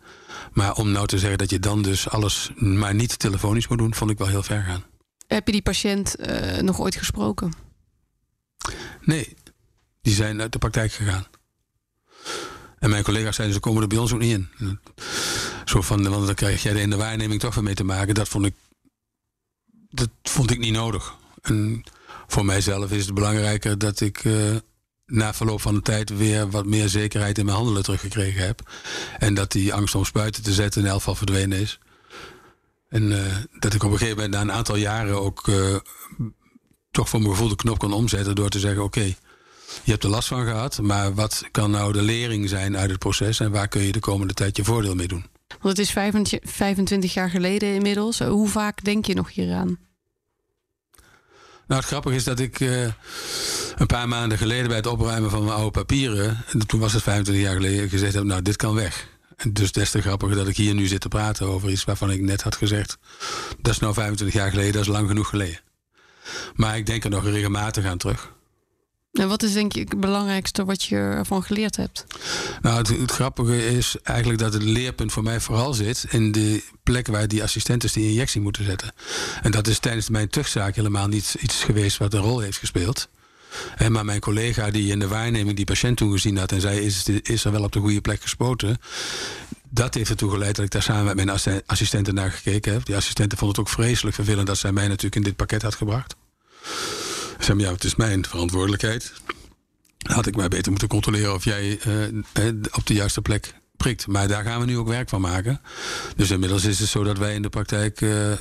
Maar 0.53 0.75
om 0.75 0.91
nou 0.91 1.07
te 1.07 1.19
zeggen 1.19 1.39
dat 1.39 1.51
je 1.51 1.59
dan 1.59 1.83
dus 1.83 2.09
alles 2.09 2.51
maar 2.57 2.95
niet 2.95 3.19
telefonisch 3.19 3.69
moet 3.69 3.79
doen, 3.79 3.95
vond 3.95 4.11
ik 4.11 4.19
wel 4.19 4.27
heel 4.27 4.43
ver 4.43 4.63
gaan. 4.63 4.85
Heb 5.27 5.47
je 5.47 5.53
die 5.53 5.63
patiënt 5.63 6.17
uh, 6.21 6.59
nog 6.59 6.81
ooit 6.81 6.97
gesproken? 6.97 7.53
Nee, 9.01 9.35
die 10.03 10.15
zijn 10.15 10.41
uit 10.41 10.53
de 10.53 10.59
praktijk 10.59 10.93
gegaan. 10.93 11.27
En 12.79 12.91
mijn 12.91 13.05
collega's 13.05 13.35
zeiden, 13.35 13.57
ze 13.57 13.63
komen 13.63 13.83
er 13.83 13.89
bij 13.89 13.99
ons 13.99 14.13
ook 14.13 14.21
niet 14.21 14.33
in. 14.33 14.79
Zo 15.65 15.81
van, 15.81 16.09
want 16.09 16.27
dan 16.27 16.35
krijg 16.35 16.63
jij 16.63 16.73
er 16.73 16.79
in 16.79 16.91
de 16.91 16.97
waarneming 16.97 17.41
toch 17.41 17.55
weer 17.55 17.65
mee 17.65 17.75
te 17.75 17.85
maken. 17.85 18.15
Dat 18.15 18.29
vond 18.29 18.47
ik, 18.47 18.55
dat 19.91 20.09
vond 20.23 20.51
ik 20.51 20.59
niet 20.59 20.73
nodig. 20.73 21.15
En 21.43 21.83
voor 22.27 22.45
mijzelf 22.45 22.91
is 22.91 23.05
het 23.05 23.15
belangrijker 23.15 23.79
dat 23.79 24.01
ik 24.01 24.25
uh, 24.25 24.57
na 25.07 25.35
verloop 25.35 25.61
van 25.61 25.75
de 25.75 25.83
tijd 25.83 26.17
weer 26.17 26.51
wat 26.51 26.67
meer 26.67 26.89
zekerheid 26.89 27.39
in 27.39 27.45
mijn 27.45 27.57
handelen 27.57 27.83
teruggekregen 27.83 28.47
heb. 28.47 28.71
En 29.19 29.35
dat 29.35 29.53
die 29.53 29.75
angst 29.75 29.95
om 29.95 30.05
spuiten 30.05 30.43
te 30.43 30.53
zetten 30.53 30.81
in 30.83 30.87
elk 30.87 30.99
geval 30.99 31.15
verdwenen 31.15 31.61
is. 31.61 31.79
En 32.89 33.03
uh, 33.03 33.37
dat 33.59 33.75
ik 33.75 33.83
op 33.83 33.91
een 33.91 33.99
gegeven 33.99 34.17
moment 34.17 34.35
na 34.35 34.41
een 34.41 34.53
aantal 34.53 34.77
jaren 34.77 35.21
ook 35.21 35.47
uh, 35.47 35.77
toch 36.91 37.09
voor 37.09 37.21
mijn 37.21 37.33
gevoel 37.33 37.49
de 37.49 37.57
knop 37.57 37.79
kan 37.79 37.93
omzetten 37.93 38.35
door 38.35 38.49
te 38.49 38.59
zeggen: 38.59 38.83
oké, 38.83 39.15
je 39.85 39.91
hebt 39.91 40.05
er 40.05 40.11
last 40.11 40.29
van 40.29 40.45
gehad, 40.45 40.81
maar 40.81 41.15
wat 41.15 41.45
kan 41.51 41.71
nou 41.71 41.93
de 41.93 42.03
lering 42.03 42.49
zijn 42.49 42.77
uit 42.77 42.91
het 42.91 42.99
proces 42.99 43.41
en 43.41 43.51
waar 43.51 43.69
kun 43.69 43.83
je 43.83 43.93
de 43.93 44.01
komende 44.01 44.35
tijd 44.35 44.57
je 44.57 44.65
voordeel 44.65 44.95
mee 44.95 45.09
doen? 45.09 45.27
Want 45.61 45.79
het 45.79 45.87
is 45.87 46.21
25 46.43 47.15
jaar 47.15 47.31
geleden 47.31 47.75
inmiddels. 47.75 48.19
Hoe 48.19 48.49
vaak 48.49 48.85
denk 48.85 49.07
je 49.07 49.15
nog 49.15 49.33
hieraan? 49.33 49.79
Nou, 51.67 51.81
het 51.81 51.91
grappige 51.91 52.17
is 52.17 52.25
dat 52.25 52.39
ik 52.39 52.61
uh, 52.61 52.83
een 53.77 53.87
paar 53.87 54.09
maanden 54.09 54.39
geleden 54.39 54.67
bij 54.67 54.77
het 54.77 54.87
opruimen 54.87 55.31
van 55.31 55.45
mijn 55.45 55.57
oude 55.57 55.71
papieren, 55.71 56.45
en 56.53 56.67
toen 56.67 56.81
was 56.81 56.93
het 56.93 57.03
25 57.03 57.45
jaar 57.45 57.55
geleden, 57.55 57.89
gezegd 57.89 58.15
heb: 58.15 58.25
Nou, 58.25 58.43
dit 58.43 58.57
kan 58.57 58.75
weg. 58.75 59.09
En 59.37 59.53
dus 59.53 59.73
des 59.73 59.91
te 59.91 60.01
grappiger 60.01 60.37
dat 60.37 60.49
ik 60.49 60.57
hier 60.57 60.75
nu 60.75 60.87
zit 60.87 61.01
te 61.01 61.09
praten 61.09 61.47
over 61.47 61.71
iets 61.71 61.85
waarvan 61.85 62.11
ik 62.11 62.21
net 62.21 62.43
had 62.43 62.57
gezegd: 62.57 62.99
Dat 63.61 63.73
is 63.73 63.79
nou 63.79 63.95
25 63.95 64.37
jaar 64.37 64.51
geleden, 64.51 64.73
dat 64.73 64.83
is 64.83 64.89
lang 64.89 65.09
genoeg 65.09 65.29
geleden. 65.29 65.61
Maar 66.55 66.77
ik 66.77 66.87
denk 66.87 67.05
er 67.05 67.11
nog 67.11 67.25
regelmatig 67.25 67.85
aan 67.85 67.99
terug. 67.99 68.35
En 69.19 69.29
wat 69.29 69.43
is 69.43 69.53
denk 69.53 69.73
je 69.73 69.81
het 69.81 70.01
belangrijkste 70.01 70.65
wat 70.65 70.83
je 70.83 70.97
ervan 70.97 71.43
geleerd 71.43 71.77
hebt? 71.77 72.07
Nou, 72.63 72.77
het, 72.77 73.11
grappige 73.11 73.67
is 73.77 73.97
eigenlijk 74.03 74.39
dat 74.39 74.53
het 74.53 74.63
leerpunt 74.63 75.13
voor 75.13 75.23
mij 75.23 75.41
vooral 75.41 75.75
zit 75.75 76.05
in 76.09 76.33
de 76.33 76.63
plek 76.83 77.07
waar 77.07 77.29
die 77.29 77.43
assistenten 77.43 77.93
die 77.93 78.09
injectie 78.09 78.41
moeten 78.41 78.65
zetten. 78.65 78.93
En 79.43 79.51
dat 79.51 79.67
is 79.67 79.79
tijdens 79.79 80.09
mijn 80.09 80.29
tuchtzaak 80.29 80.75
helemaal 80.75 81.09
niet 81.09 81.37
iets 81.41 81.65
geweest 81.65 81.97
wat 81.97 82.15
een 82.15 82.21
rol 82.21 82.41
heeft 82.41 82.59
gespeeld. 82.59 83.09
En 83.77 83.93
maar 83.93 84.05
mijn 84.05 84.21
collega 84.21 84.71
die 84.71 84.91
in 84.91 84.99
de 84.99 85.09
waarneming 85.09 85.57
die 85.57 85.65
patiënt 85.65 85.97
toen 85.97 86.13
gezien 86.13 86.37
had 86.37 86.53
en 86.53 86.61
zei: 86.61 86.81
is, 86.81 87.09
is 87.23 87.45
er 87.45 87.53
wel 87.53 87.63
op 87.63 87.73
de 87.73 87.81
goede 87.81 88.01
plek 88.01 88.23
gespoten? 88.23 88.79
Dat 89.69 89.95
heeft 89.95 90.11
ertoe 90.11 90.31
geleid 90.31 90.57
dat 90.57 90.65
ik 90.65 90.71
daar 90.71 90.83
samen 90.83 91.05
met 91.05 91.15
mijn 91.15 91.63
assistenten 91.67 92.15
naar 92.15 92.31
gekeken 92.31 92.73
heb. 92.73 92.87
Die 92.87 92.97
assistenten 92.97 93.39
vonden 93.39 93.57
het 93.57 93.67
ook 93.67 93.75
vreselijk 93.75 94.15
vervelend 94.15 94.47
dat 94.47 94.59
zij 94.59 94.73
mij 94.73 94.89
natuurlijk 94.89 95.17
in 95.17 95.23
dit 95.23 95.37
pakket 95.37 95.63
had 95.63 95.75
gebracht. 95.75 96.17
Ze 97.47 97.53
zei, 97.53 97.65
ja, 97.65 97.73
het 97.73 97.85
is 97.85 97.95
mijn 97.95 98.27
verantwoordelijkheid. 98.27 99.13
Had 99.99 100.27
ik 100.27 100.37
maar 100.37 100.49
beter 100.49 100.71
moeten 100.71 100.89
controleren 100.89 101.35
of 101.35 101.45
jij 101.45 101.81
uh, 101.87 102.63
op 102.73 102.87
de 102.87 102.95
juiste 102.95 103.23
plek 103.23 103.55
prikt. 103.77 104.07
Maar 104.07 104.29
daar 104.29 104.45
gaan 104.45 104.61
we 104.61 104.67
nu 104.67 104.79
ook 104.79 104.89
werk 104.89 105.09
van 105.09 105.21
maken. 105.21 105.61
Dus 106.17 106.31
inmiddels 106.31 106.65
is 106.65 106.79
het 106.79 106.89
zo 106.89 107.05
dat 107.05 107.19
wij 107.19 107.35
in 107.35 107.43
de 107.43 107.49
praktijk 107.49 108.01
uh, 108.01 108.33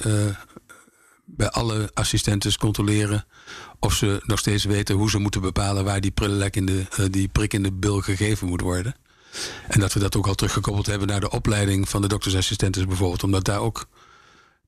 bij 1.26 1.50
alle 1.50 1.90
assistentes 1.94 2.58
controleren 2.58 3.26
of 3.80 3.94
ze 3.94 4.22
nog 4.24 4.40
steeds 4.40 4.64
weten 4.64 4.96
hoe 4.96 5.10
ze 5.10 5.18
moeten 5.18 5.42
bepalen 5.42 5.84
waar 5.84 6.02
die, 6.02 6.12
prillekkende, 6.12 6.88
uh, 7.00 7.06
die 7.10 7.28
prik 7.28 7.54
in 7.54 7.64
de 7.64 7.74
bil 7.74 8.02
gegeven 8.02 8.48
moet 8.48 8.62
worden. 8.62 8.96
En 9.68 9.80
dat 9.80 9.94
we 9.94 10.00
dat 10.00 10.16
ook 10.16 10.28
al 10.28 10.36
teruggekoppeld 10.36 10.86
hebben 10.86 11.08
naar 11.08 11.20
de 11.20 11.32
opleiding 11.32 11.90
van 11.90 12.02
de 12.02 12.08
doktersassistenten 12.08 12.88
bijvoorbeeld. 12.88 13.24
Omdat 13.24 13.46
daar 13.46 13.60
ook 13.60 13.88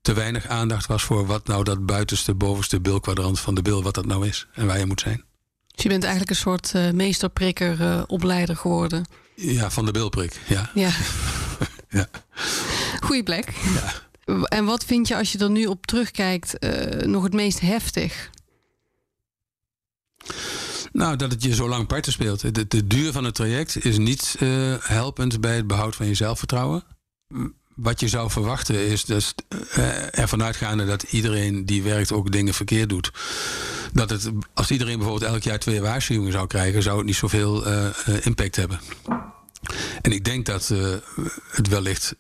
te 0.02 0.14
weinig 0.14 0.48
aandacht 0.48 0.86
was 0.86 1.04
voor 1.04 1.26
wat 1.26 1.48
nou 1.48 1.64
dat 1.64 1.86
buitenste, 1.86 2.34
bovenste 2.34 2.80
bilkwadrant 2.80 3.40
van 3.40 3.56
de 3.56 3.62
bil, 3.62 3.84
wat 3.84 3.94
dat 3.94 4.06
nou 4.06 4.28
is 4.28 4.48
en 4.54 4.68
waar 4.68 4.80
je 4.80 4.86
moet 4.86 5.02
zijn. 5.02 5.24
Dus 5.68 5.84
je 5.84 5.90
bent 5.90 6.04
eigenlijk 6.04 6.32
een 6.32 6.38
soort 6.38 6.74
uh, 6.76 6.92
meesterprikker, 6.92 7.82
uh, 7.82 8.04
opleider 8.08 8.56
geworden. 8.56 9.06
Ja, 9.36 9.72
van 9.72 9.86
de 9.86 9.92
bilprik, 9.92 10.40
ja. 10.48 10.72
Ja. 10.74 10.90
ja. 12.00 12.08
Goeie 13.00 13.24
plek. 13.24 13.54
Ja. 13.74 13.94
En 14.44 14.66
wat 14.66 14.86
vind 14.86 15.08
je 15.08 15.16
als 15.16 15.32
je 15.32 15.38
er 15.38 15.50
nu 15.50 15.66
op 15.66 15.86
terugkijkt 15.86 16.56
uh, 16.60 17.06
nog 17.06 17.24
het 17.24 17.34
meest 17.34 17.60
heftig? 17.60 18.30
Nou, 20.92 21.16
dat 21.16 21.32
het 21.32 21.44
je 21.44 21.56
zo 21.56 21.70
lang 21.70 21.88
parten 21.88 22.12
speelt. 22.12 22.56
De, 22.56 22.68
de 22.68 22.88
duur 22.88 23.12
van 23.12 23.24
het 23.24 23.36
traject 23.36 23.86
is 23.86 23.98
niet 23.98 24.36
helpend 24.80 25.42
bij 25.42 25.56
het 25.56 25.68
behoud 25.68 25.96
van 25.96 26.08
je 26.08 26.14
zelfvertrouwen 26.14 26.84
wat 27.78 28.00
je 28.00 28.08
zou 28.08 28.30
verwachten 28.32 28.88
is 28.88 29.06
dus, 29.06 29.34
uh, 29.78 30.20
ervan 30.20 30.44
uitgaande 30.44 30.86
dat 30.86 31.04
iedereen 31.04 31.66
die 31.66 31.84
werkt 31.84 32.12
ook 32.12 32.32
dingen 32.32 32.54
verkeerd 32.54 32.90
doet. 32.90 33.12
Dat 33.94 34.10
het, 34.10 34.32
als 34.54 34.72
iedereen 34.72 34.98
bijvoorbeeld 34.98 35.32
elk 35.32 35.44
jaar 35.44 35.60
twee 35.60 35.82
waarschuwingen 35.82 36.32
zou 36.32 36.48
krijgen, 36.48 36.84
zou 36.84 36.98
het 36.98 37.06
niet 37.06 37.16
zoveel 37.16 37.68
uh, 37.68 37.88
impact 38.22 38.56
hebben. 38.56 38.80
En 40.02 40.12
ik 40.12 40.24
denk 40.26 40.46
dat 40.46 40.74
het 41.52 41.68
wellicht 41.68 42.16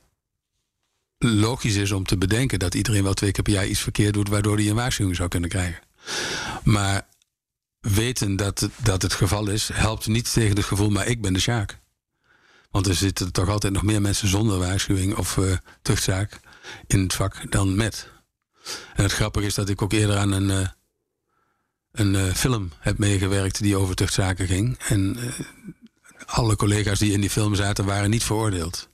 logisch 1.17 1.75
is 1.75 1.91
om 1.91 2.03
te 2.03 2.17
bedenken 2.17 2.59
dat 2.59 2.75
iedereen 2.75 3.03
wel 3.03 3.13
twee 3.13 3.31
keer 3.31 3.43
per 3.43 3.53
jaar 3.53 3.67
iets 3.67 3.79
verkeerd 3.79 4.13
doet, 4.13 4.29
waardoor 4.29 4.57
hij 4.57 4.69
een 4.69 4.75
waarschuwing 4.75 5.15
zou 5.15 5.29
kunnen 5.29 5.49
krijgen. 5.49 5.79
Maar 6.63 7.07
weten 7.79 8.35
dat, 8.35 8.69
dat 8.83 9.01
het 9.01 9.13
geval 9.13 9.49
is, 9.49 9.69
helpt 9.73 10.07
niet 10.07 10.33
tegen 10.33 10.55
het 10.55 10.65
gevoel, 10.65 10.89
maar 10.89 11.07
ik 11.07 11.21
ben 11.21 11.33
de 11.33 11.39
Sjaak. 11.39 11.79
Want 12.77 12.89
er 12.89 12.95
zitten 12.95 13.31
toch 13.31 13.49
altijd 13.49 13.73
nog 13.73 13.83
meer 13.83 14.01
mensen 14.01 14.27
zonder 14.27 14.57
waarschuwing 14.57 15.15
of 15.15 15.37
uh, 15.37 15.57
tuchtzaak 15.81 16.39
in 16.87 16.99
het 16.99 17.13
vak 17.13 17.51
dan 17.51 17.75
met. 17.75 18.09
En 18.95 19.03
het 19.03 19.11
grappige 19.11 19.45
is 19.45 19.53
dat 19.53 19.69
ik 19.69 19.81
ook 19.81 19.93
eerder 19.93 20.17
aan 20.17 20.31
een, 20.31 20.49
uh, 20.49 20.67
een 21.91 22.13
uh, 22.13 22.33
film 22.33 22.71
heb 22.79 22.97
meegewerkt 22.97 23.61
die 23.61 23.77
over 23.77 23.95
tuchtzaken 23.95 24.47
ging. 24.47 24.77
En 24.87 25.17
alle 26.25 26.55
collega's 26.55 26.99
die 26.99 27.11
in 27.11 27.21
die 27.21 27.29
film 27.29 27.55
zaten 27.55 27.85
waren 27.85 28.09
niet 28.09 28.23
veroordeeld. 28.23 28.89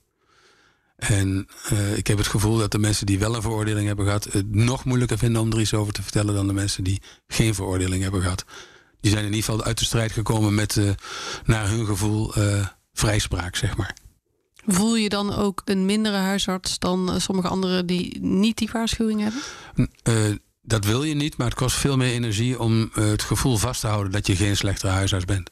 En 0.96 1.48
ik 1.96 2.08
heb 2.08 2.18
het 2.18 2.28
gevoel 2.28 2.58
dat 2.58 2.72
de 2.72 2.80
mensen 2.80 3.06
die 3.06 3.20
wel 3.20 3.36
een 3.36 3.42
veroordeling 3.42 3.88
hebben 3.88 4.06
gehad, 4.06 4.24
het 4.24 4.56
nog 4.56 4.86
moeilijker 4.86 5.18
vinden 5.18 5.42
om 5.42 5.52
er 5.52 5.62
iets 5.62 5.74
over 5.74 5.94
te 5.94 6.04
vertellen 6.04 6.36
dan 6.36 6.48
de 6.48 6.54
mensen 6.54 6.84
die 6.84 7.02
geen 7.28 7.56
veroordeling 7.56 8.04
hebben 8.04 8.22
gehad. 8.22 8.46
Die 9.02 9.12
zijn 9.12 9.26
in 9.26 9.34
ieder 9.34 9.46
geval 9.46 9.64
uit 9.64 9.80
de 9.80 9.86
strijd 9.86 10.12
gekomen 10.12 10.56
met, 10.56 10.80
naar 11.46 11.70
hun 11.70 11.86
gevoel, 11.86 12.34
vrijspraak, 12.94 13.56
zeg 13.56 13.78
maar. 13.78 13.96
Voel 14.66 14.96
je 14.96 15.10
dan 15.10 15.34
ook 15.34 15.62
een 15.66 15.86
mindere 15.86 16.18
huisarts 16.18 16.80
dan 16.80 17.12
eh, 17.12 17.20
sommige 17.20 17.48
anderen 17.48 17.86
die 17.86 18.22
niet 18.22 18.58
die 18.58 18.70
waarschuwing 18.72 19.22
hebben? 19.22 19.42
Uh, 20.04 20.36
dat 20.62 20.86
wil 20.86 21.04
je 21.04 21.16
niet, 21.16 21.38
maar 21.38 21.48
het 21.48 21.56
kost 21.56 21.76
veel 21.76 21.98
meer 21.98 22.12
energie 22.12 22.60
om 22.60 22.82
uh, 22.82 23.06
het 23.06 23.22
gevoel 23.22 23.58
vast 23.58 23.82
te 23.82 23.88
houden 23.88 24.12
dat 24.12 24.28
je 24.28 24.36
geen 24.36 24.58
slechtere 24.58 24.92
huisarts 24.92 25.26
bent. 25.26 25.52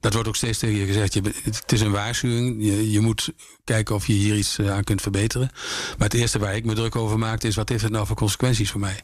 Dat 0.00 0.12
wordt 0.12 0.28
ook 0.28 0.36
steeds 0.36 0.58
tegen 0.58 0.76
je 0.76 0.86
gezegd. 0.86 1.14
Je, 1.14 1.20
het 1.42 1.72
is 1.72 1.80
een 1.80 1.90
waarschuwing. 1.90 2.64
Je, 2.64 2.90
je, 2.90 3.00
moet 3.00 3.32
kijken 3.64 3.94
of 3.94 4.06
je 4.06 4.12
hier 4.12 4.36
iets 4.36 4.60
aan 4.60 4.84
kunt 4.84 5.02
verbeteren. 5.02 5.50
Maar 5.98 6.08
het 6.08 6.14
eerste 6.14 6.38
waar 6.38 6.56
ik 6.56 6.64
me 6.64 6.74
druk 6.74 6.96
over 6.96 7.18
maakte 7.18 7.46
is: 7.46 7.56
wat 7.56 7.68
heeft 7.68 7.82
het 7.82 7.92
nou 7.92 8.06
voor 8.06 8.16
consequenties 8.16 8.70
voor 8.70 8.80
mij? 8.80 9.02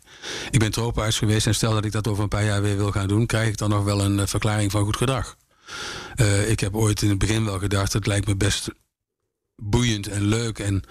Ik 0.50 0.58
ben 0.58 0.70
tropenarts 0.70 1.18
geweest 1.18 1.46
en 1.46 1.54
stel 1.54 1.72
dat 1.72 1.84
ik 1.84 1.92
dat 1.92 2.08
over 2.08 2.22
een 2.22 2.28
paar 2.28 2.44
jaar 2.44 2.62
weer 2.62 2.76
wil 2.76 2.92
gaan 2.92 3.08
doen, 3.08 3.26
krijg 3.26 3.48
ik 3.48 3.56
dan 3.56 3.70
nog 3.70 3.84
wel 3.84 4.00
een 4.00 4.28
verklaring 4.28 4.70
van 4.70 4.84
goed 4.84 4.96
gedrag. 4.96 5.36
Uh, 6.16 6.50
ik 6.50 6.60
heb 6.60 6.76
ooit 6.76 7.02
in 7.02 7.08
het 7.08 7.18
begin 7.18 7.44
wel 7.44 7.58
gedacht, 7.58 7.92
het 7.92 8.06
lijkt 8.06 8.26
me 8.26 8.36
best 8.36 8.68
boeiend 9.56 10.08
en 10.08 10.22
leuk 10.22 10.58
en 10.58 10.82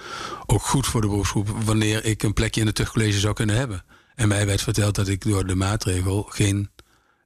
ook 0.45 0.61
goed 0.61 0.87
voor 0.87 1.01
de 1.01 1.07
beroepsgroep 1.07 1.49
wanneer 1.63 2.05
ik 2.05 2.23
een 2.23 2.33
plekje 2.33 2.61
in 2.61 2.67
het 2.67 2.75
tuchtcollege 2.75 3.19
zou 3.19 3.33
kunnen 3.33 3.55
hebben. 3.55 3.83
En 4.15 4.27
mij 4.27 4.45
werd 4.45 4.61
verteld 4.61 4.95
dat 4.95 5.07
ik 5.07 5.23
door 5.23 5.47
de 5.47 5.55
maatregel 5.55 6.23
geen 6.23 6.69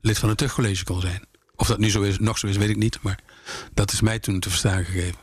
lid 0.02 0.20
van 0.20 0.30
het 0.30 0.38
tuchtcollege 0.38 0.84
kon 0.84 1.02
zijn. 1.02 1.26
Of 1.56 1.68
dat 1.68 1.80
nu 1.80 1.90
zo 1.90 2.02
is, 2.02 2.20
nog 2.20 2.38
zo 2.38 2.48
is, 2.48 2.58
weet 2.58 2.70
ik 2.70 2.78
niet. 2.78 3.00
Maar 3.02 3.20
dat 3.74 3.92
is 3.92 4.02
mij 4.02 4.20
toen 4.20 4.40
te 4.40 4.50
verstaan 4.50 4.86
gegeven. 4.86 5.20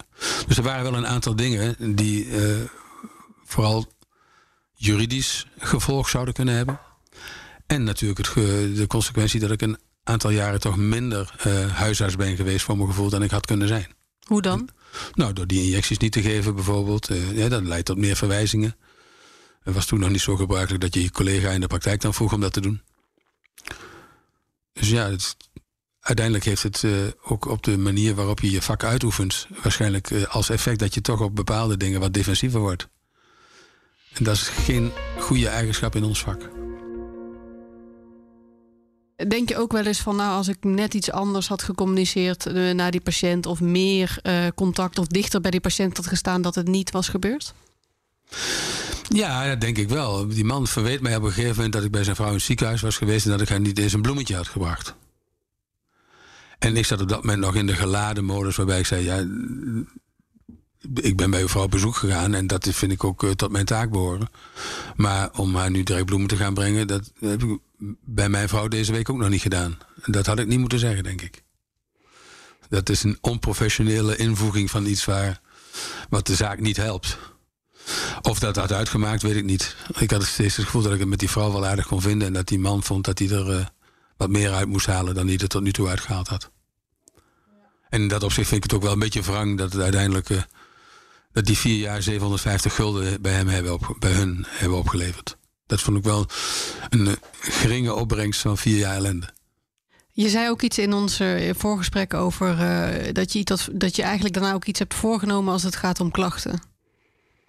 Dus 0.47 0.57
er 0.57 0.63
waren 0.63 0.83
wel 0.83 0.95
een 0.95 1.07
aantal 1.07 1.37
dingen 1.37 1.95
die 1.95 2.27
uh, 2.27 2.61
vooral 3.45 3.93
juridisch 4.75 5.47
gevolg 5.59 6.09
zouden 6.09 6.35
kunnen 6.35 6.55
hebben. 6.55 6.81
En 7.67 7.85
natuurlijk 7.85 8.27
het, 8.27 8.35
de 8.77 8.87
consequentie 8.87 9.41
dat 9.41 9.51
ik 9.51 9.63
een 9.63 9.79
aantal 10.03 10.31
jaren 10.31 10.61
toch 10.61 10.77
minder 10.77 11.35
uh, 11.47 11.73
huisarts 11.73 12.17
ben 12.17 12.37
geweest 12.37 12.65
voor 12.65 12.77
mijn 12.77 12.89
gevoel 12.89 13.09
dan 13.09 13.23
ik 13.23 13.31
had 13.31 13.47
kunnen 13.47 13.69
zijn. 13.69 13.87
Hoe 14.27 14.43
dan? 14.43 14.69
Nou, 15.15 15.33
door 15.33 15.47
die 15.47 15.63
injecties 15.63 15.99
niet 15.99 16.13
te 16.13 16.23
geven 16.23 16.55
bijvoorbeeld. 16.55 17.11
Uh, 17.11 17.37
ja, 17.37 17.49
dat 17.49 17.63
leidt 17.63 17.87
tot 17.87 17.97
meer 17.97 18.17
verwijzingen. 18.17 18.77
Het 19.63 19.75
was 19.75 19.87
toen 19.87 20.01
nog 20.01 20.11
niet 20.11 20.21
zo 20.21 20.37
gebruikelijk 20.37 20.83
dat 20.83 20.95
je 20.95 21.03
je 21.03 21.11
collega 21.11 21.51
in 21.51 21.61
de 21.61 21.67
praktijk 21.67 22.01
dan 22.01 22.15
vroeg 22.15 22.33
om 22.33 22.41
dat 22.41 22.53
te 22.53 22.61
doen. 22.61 22.83
Dus 24.73 24.91
ja, 24.91 25.11
het, 25.11 25.37
uiteindelijk 26.01 26.45
heeft 26.47 26.63
het 26.63 26.83
uh, 26.83 26.93
ook 27.23 27.45
op 27.45 27.63
de 27.63 27.79
manier 27.79 28.15
waarop 28.15 28.41
je 28.41 28.51
je 28.51 28.63
vak 28.63 28.85
uitoefent... 28.85 29.47
waarschijnlijk 29.63 30.11
uh, 30.11 30.25
als 30.25 30.49
effect 30.49 30.79
dat 30.79 30.95
je 30.95 31.01
toch 31.01 31.21
op 31.21 31.37
bepaalde 31.37 31.77
dingen 31.77 32.01
wat 32.01 32.13
defensiever 32.13 32.61
wordt. 32.61 32.89
En 34.13 34.25
dat 34.25 34.35
is 34.35 34.49
geen 34.49 34.93
goede 35.19 35.49
eigenschap 35.49 35.95
in 35.95 36.05
ons 36.05 36.23
vak. 36.23 36.62
Denk 39.29 39.49
je 39.49 39.57
ook 39.57 39.73
wel 39.73 39.85
eens 39.85 40.01
van, 40.01 40.17
nou, 40.17 40.37
als 40.37 40.49
ik 40.49 40.57
net 40.61 40.95
iets 40.95 41.11
anders 41.11 41.49
had 41.49 41.63
gecommuniceerd 41.63 42.47
uh, 42.47 42.75
naar 42.75 42.91
die 42.91 43.01
patiënt, 43.01 43.47
of 43.47 43.61
meer 43.61 44.19
uh, 44.23 44.47
contact 44.55 44.99
of 44.99 45.07
dichter 45.07 45.41
bij 45.41 45.51
die 45.51 45.61
patiënt 45.61 45.97
had 45.97 46.07
gestaan, 46.07 46.43
dat 46.43 46.55
het 46.55 46.69
niet 46.69 46.91
was 46.91 47.09
gebeurd? 47.09 47.55
Ja, 49.09 49.49
dat 49.49 49.61
denk 49.61 49.79
ik 49.79 49.89
wel. 49.89 50.29
Die 50.29 50.45
man 50.45 50.67
verweet 50.67 51.01
mij 51.01 51.17
op 51.17 51.23
een 51.23 51.33
gegeven 51.33 51.55
moment 51.55 51.73
dat 51.73 51.85
ik 51.85 51.91
bij 51.91 52.05
zijn 52.05 52.17
vrouw 52.17 52.29
in 52.29 52.35
het 52.35 52.43
ziekenhuis 52.43 52.81
was 52.81 52.97
geweest 52.97 53.25
en 53.25 53.31
dat 53.31 53.41
ik 53.41 53.49
haar 53.49 53.61
niet 53.61 53.79
eens 53.79 53.93
een 53.93 54.03
bloemetje 54.03 54.37
had 54.37 54.49
gebracht. 54.49 54.95
En 56.59 56.77
ik 56.77 56.87
zat 56.87 57.01
op 57.01 57.09
dat 57.09 57.25
moment 57.25 57.41
nog 57.41 57.55
in 57.55 57.67
de 57.67 57.75
geladen 57.75 58.25
modus 58.25 58.57
waarbij 58.57 58.79
ik 58.79 58.87
zei: 58.87 59.05
Ja, 59.05 59.27
ik 60.95 61.17
ben 61.17 61.31
bij 61.31 61.41
uw 61.41 61.49
vrouw 61.49 61.63
op 61.63 61.71
bezoek 61.71 61.97
gegaan 61.97 62.35
en 62.35 62.47
dat 62.47 62.69
vind 62.69 62.93
ik 62.93 63.05
ook 63.05 63.23
uh, 63.23 63.31
tot 63.31 63.51
mijn 63.51 63.65
taak 63.65 63.91
behoren. 63.91 64.31
Maar 64.97 65.31
om 65.37 65.55
haar 65.55 65.71
nu 65.71 65.83
direct 65.83 66.07
bloemen 66.07 66.29
te 66.29 66.37
gaan 66.37 66.55
brengen, 66.55 66.87
dat 66.87 67.13
heb 67.19 67.43
ik 67.43 67.59
bij 68.05 68.29
mijn 68.29 68.49
vrouw 68.49 68.69
deze 68.69 68.93
week 68.93 69.11
ook 69.11 69.17
nog 69.17 69.29
niet 69.29 69.43
gedaan. 69.43 69.79
Dat 70.05 70.27
had 70.27 70.39
ik 70.39 70.47
niet 70.47 70.59
moeten 70.59 70.79
zeggen, 70.79 71.03
denk 71.03 71.23
ik. 71.23 71.43
Dat 72.69 72.89
is 72.89 73.03
een 73.03 73.19
onprofessionele 73.21 74.17
invoeging 74.17 74.71
van 74.71 74.87
iets 74.87 75.05
waar, 75.05 75.41
wat 76.09 76.27
de 76.27 76.35
zaak 76.35 76.61
niet 76.61 76.77
helpt. 76.77 77.19
Of 78.23 78.39
dat 78.39 78.57
had 78.57 78.73
uitgemaakt, 78.73 79.23
weet 79.23 79.37
ik 79.37 79.45
niet. 79.45 79.77
Ik 79.99 80.11
had 80.11 80.25
steeds 80.25 80.57
het 80.57 80.65
gevoel 80.65 80.83
dat 80.83 80.93
ik 80.93 80.99
het 80.99 81.09
met 81.09 81.19
die 81.19 81.31
vrouw 81.31 81.53
wel 81.53 81.67
aardig 81.67 81.87
kon 81.87 82.01
vinden. 82.01 82.27
En 82.27 82.33
dat 82.33 82.49
die 82.49 82.59
man 82.59 82.83
vond 82.83 83.05
dat 83.05 83.19
hij 83.19 83.31
er 83.31 83.51
uh, 83.51 83.67
wat 84.17 84.31
meer 84.31 84.53
uit 84.53 84.69
moest 84.69 84.87
halen 84.87 85.15
dan 85.15 85.27
hij 85.27 85.39
er 85.39 85.49
tot 85.49 85.63
nu 85.63 85.73
toe 85.73 85.89
uitgehaald 85.89 86.29
had. 86.29 86.51
En 87.89 88.01
in 88.01 88.09
dat 88.09 88.23
opzicht 88.23 88.49
vind 88.49 88.65
ik 88.65 88.71
het 88.71 88.79
ook 88.79 88.85
wel 88.85 88.93
een 88.93 88.99
beetje 88.99 89.23
wrang 89.23 89.59
dat 89.59 89.73
het 89.73 89.83
uiteindelijk. 89.83 90.29
Uh, 90.29 90.43
dat 91.33 91.45
die 91.45 91.59
vier 91.59 91.79
jaar 91.79 92.03
750 92.03 92.75
gulden 92.75 93.23
bij 93.23 93.33
hem 93.33 93.49
hebben 93.49 93.73
op, 93.73 93.97
bij 93.99 94.13
hun 94.13 94.47
hebben 94.49 94.79
opgeleverd. 94.79 95.37
Dat 95.67 95.81
vond 95.81 95.97
ik 95.97 96.05
wel 96.05 96.27
een 96.89 97.07
eh, 97.07 97.13
geringe 97.41 97.95
opbrengst 97.95 98.41
van 98.41 98.59
vier 98.59 98.79
jaar 98.79 98.95
ellende. 98.95 99.29
Je 100.11 100.29
zei 100.29 100.49
ook 100.49 100.63
iets 100.63 100.79
in 100.79 100.93
ons 100.93 101.21
uh, 101.21 101.51
voorgesprek 101.55 102.15
over 102.15 102.59
uh, 102.59 103.13
dat, 103.13 103.33
je 103.33 103.39
iets, 103.39 103.69
dat 103.73 103.97
je 103.97 104.03
eigenlijk 104.03 104.35
daarna 104.35 104.53
ook 104.53 104.65
iets 104.65 104.79
hebt 104.79 104.95
voorgenomen 104.95 105.53
als 105.53 105.63
het 105.63 105.77
gaat 105.77 106.01
om 106.01 106.11
klachten. 106.11 106.63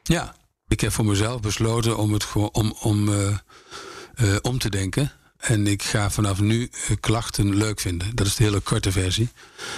Ja, 0.04 0.36
ik 0.68 0.80
heb 0.80 0.92
voor 0.92 1.06
mezelf 1.06 1.42
besloten 1.42 1.98
om 1.98 2.14
het 2.14 2.24
gewoon 2.24 2.50
om, 2.52 2.76
om, 2.82 3.10
uh, 3.10 4.36
om 4.42 4.58
te 4.58 4.70
denken. 4.70 5.12
En 5.38 5.68
ik 5.68 5.84
ga 5.84 6.10
vanaf 6.10 6.40
nu 6.40 6.70
klachten 7.00 7.56
leuk 7.56 7.80
vinden. 7.80 8.16
Dat 8.16 8.28
is 8.28 8.36
de 8.36 8.44
hele 8.44 8.60
korte 8.60 8.92
versie. 8.92 9.30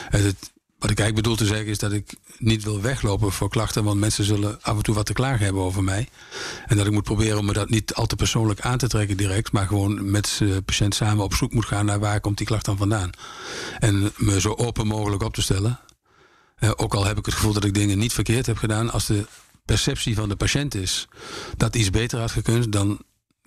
Het, 0.09 0.53
wat 0.85 0.93
ik 0.93 0.99
eigenlijk 0.99 1.27
bedoel 1.27 1.47
te 1.47 1.53
zeggen 1.55 1.71
is 1.71 1.77
dat 1.77 1.91
ik 1.91 2.15
niet 2.37 2.63
wil 2.63 2.81
weglopen 2.81 3.31
voor 3.31 3.49
klachten, 3.49 3.83
want 3.83 3.99
mensen 3.99 4.23
zullen 4.23 4.61
af 4.61 4.77
en 4.77 4.83
toe 4.83 4.95
wat 4.95 5.05
te 5.05 5.13
klagen 5.13 5.45
hebben 5.45 5.61
over 5.61 5.83
mij. 5.83 6.09
En 6.65 6.77
dat 6.77 6.85
ik 6.85 6.91
moet 6.91 7.03
proberen 7.03 7.37
om 7.37 7.45
me 7.45 7.53
dat 7.53 7.69
niet 7.69 7.93
al 7.93 8.05
te 8.05 8.15
persoonlijk 8.15 8.61
aan 8.61 8.77
te 8.77 8.87
trekken 8.87 9.17
direct, 9.17 9.51
maar 9.51 9.67
gewoon 9.67 10.11
met 10.11 10.35
de 10.39 10.61
patiënt 10.61 10.95
samen 10.95 11.23
op 11.23 11.33
zoek 11.33 11.53
moet 11.53 11.65
gaan 11.65 11.85
naar 11.85 11.99
waar 11.99 12.19
komt 12.19 12.37
die 12.37 12.47
klacht 12.47 12.65
dan 12.65 12.77
vandaan. 12.77 13.09
En 13.79 14.11
me 14.17 14.39
zo 14.39 14.53
open 14.53 14.87
mogelijk 14.87 15.23
op 15.23 15.33
te 15.33 15.41
stellen. 15.41 15.79
Eh, 16.55 16.71
ook 16.75 16.93
al 16.93 17.05
heb 17.05 17.17
ik 17.17 17.25
het 17.25 17.35
gevoel 17.35 17.53
dat 17.53 17.63
ik 17.63 17.73
dingen 17.73 17.97
niet 17.97 18.13
verkeerd 18.13 18.45
heb 18.45 18.57
gedaan, 18.57 18.91
als 18.91 19.05
de 19.05 19.25
perceptie 19.65 20.15
van 20.15 20.29
de 20.29 20.35
patiënt 20.35 20.75
is 20.75 21.07
dat 21.57 21.75
iets 21.75 21.89
beter 21.89 22.19
had 22.19 22.31
gekund, 22.31 22.71
dan 22.71 22.99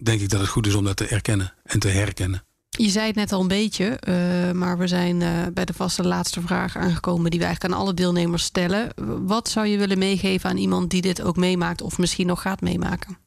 denk 0.02 0.20
ik 0.20 0.28
dat 0.28 0.40
het 0.40 0.48
goed 0.48 0.66
is 0.66 0.74
om 0.74 0.84
dat 0.84 0.96
te 0.96 1.06
erkennen 1.06 1.54
en 1.62 1.78
te 1.78 1.88
herkennen. 1.88 2.47
Je 2.78 2.88
zei 2.88 3.06
het 3.06 3.14
net 3.14 3.32
al 3.32 3.40
een 3.40 3.48
beetje, 3.48 3.98
uh, 4.08 4.52
maar 4.52 4.78
we 4.78 4.86
zijn 4.86 5.20
uh, 5.20 5.46
bij 5.52 5.64
de 5.64 5.72
vaste 5.72 6.06
laatste 6.06 6.40
vraag 6.40 6.76
aangekomen 6.76 7.30
die 7.30 7.40
we 7.40 7.46
eigenlijk 7.46 7.74
aan 7.74 7.80
alle 7.80 7.94
deelnemers 7.94 8.42
stellen. 8.42 8.92
Wat 9.26 9.48
zou 9.48 9.66
je 9.66 9.78
willen 9.78 9.98
meegeven 9.98 10.50
aan 10.50 10.56
iemand 10.56 10.90
die 10.90 11.02
dit 11.02 11.22
ook 11.22 11.36
meemaakt 11.36 11.82
of 11.82 11.98
misschien 11.98 12.26
nog 12.26 12.42
gaat 12.42 12.60
meemaken? 12.60 13.18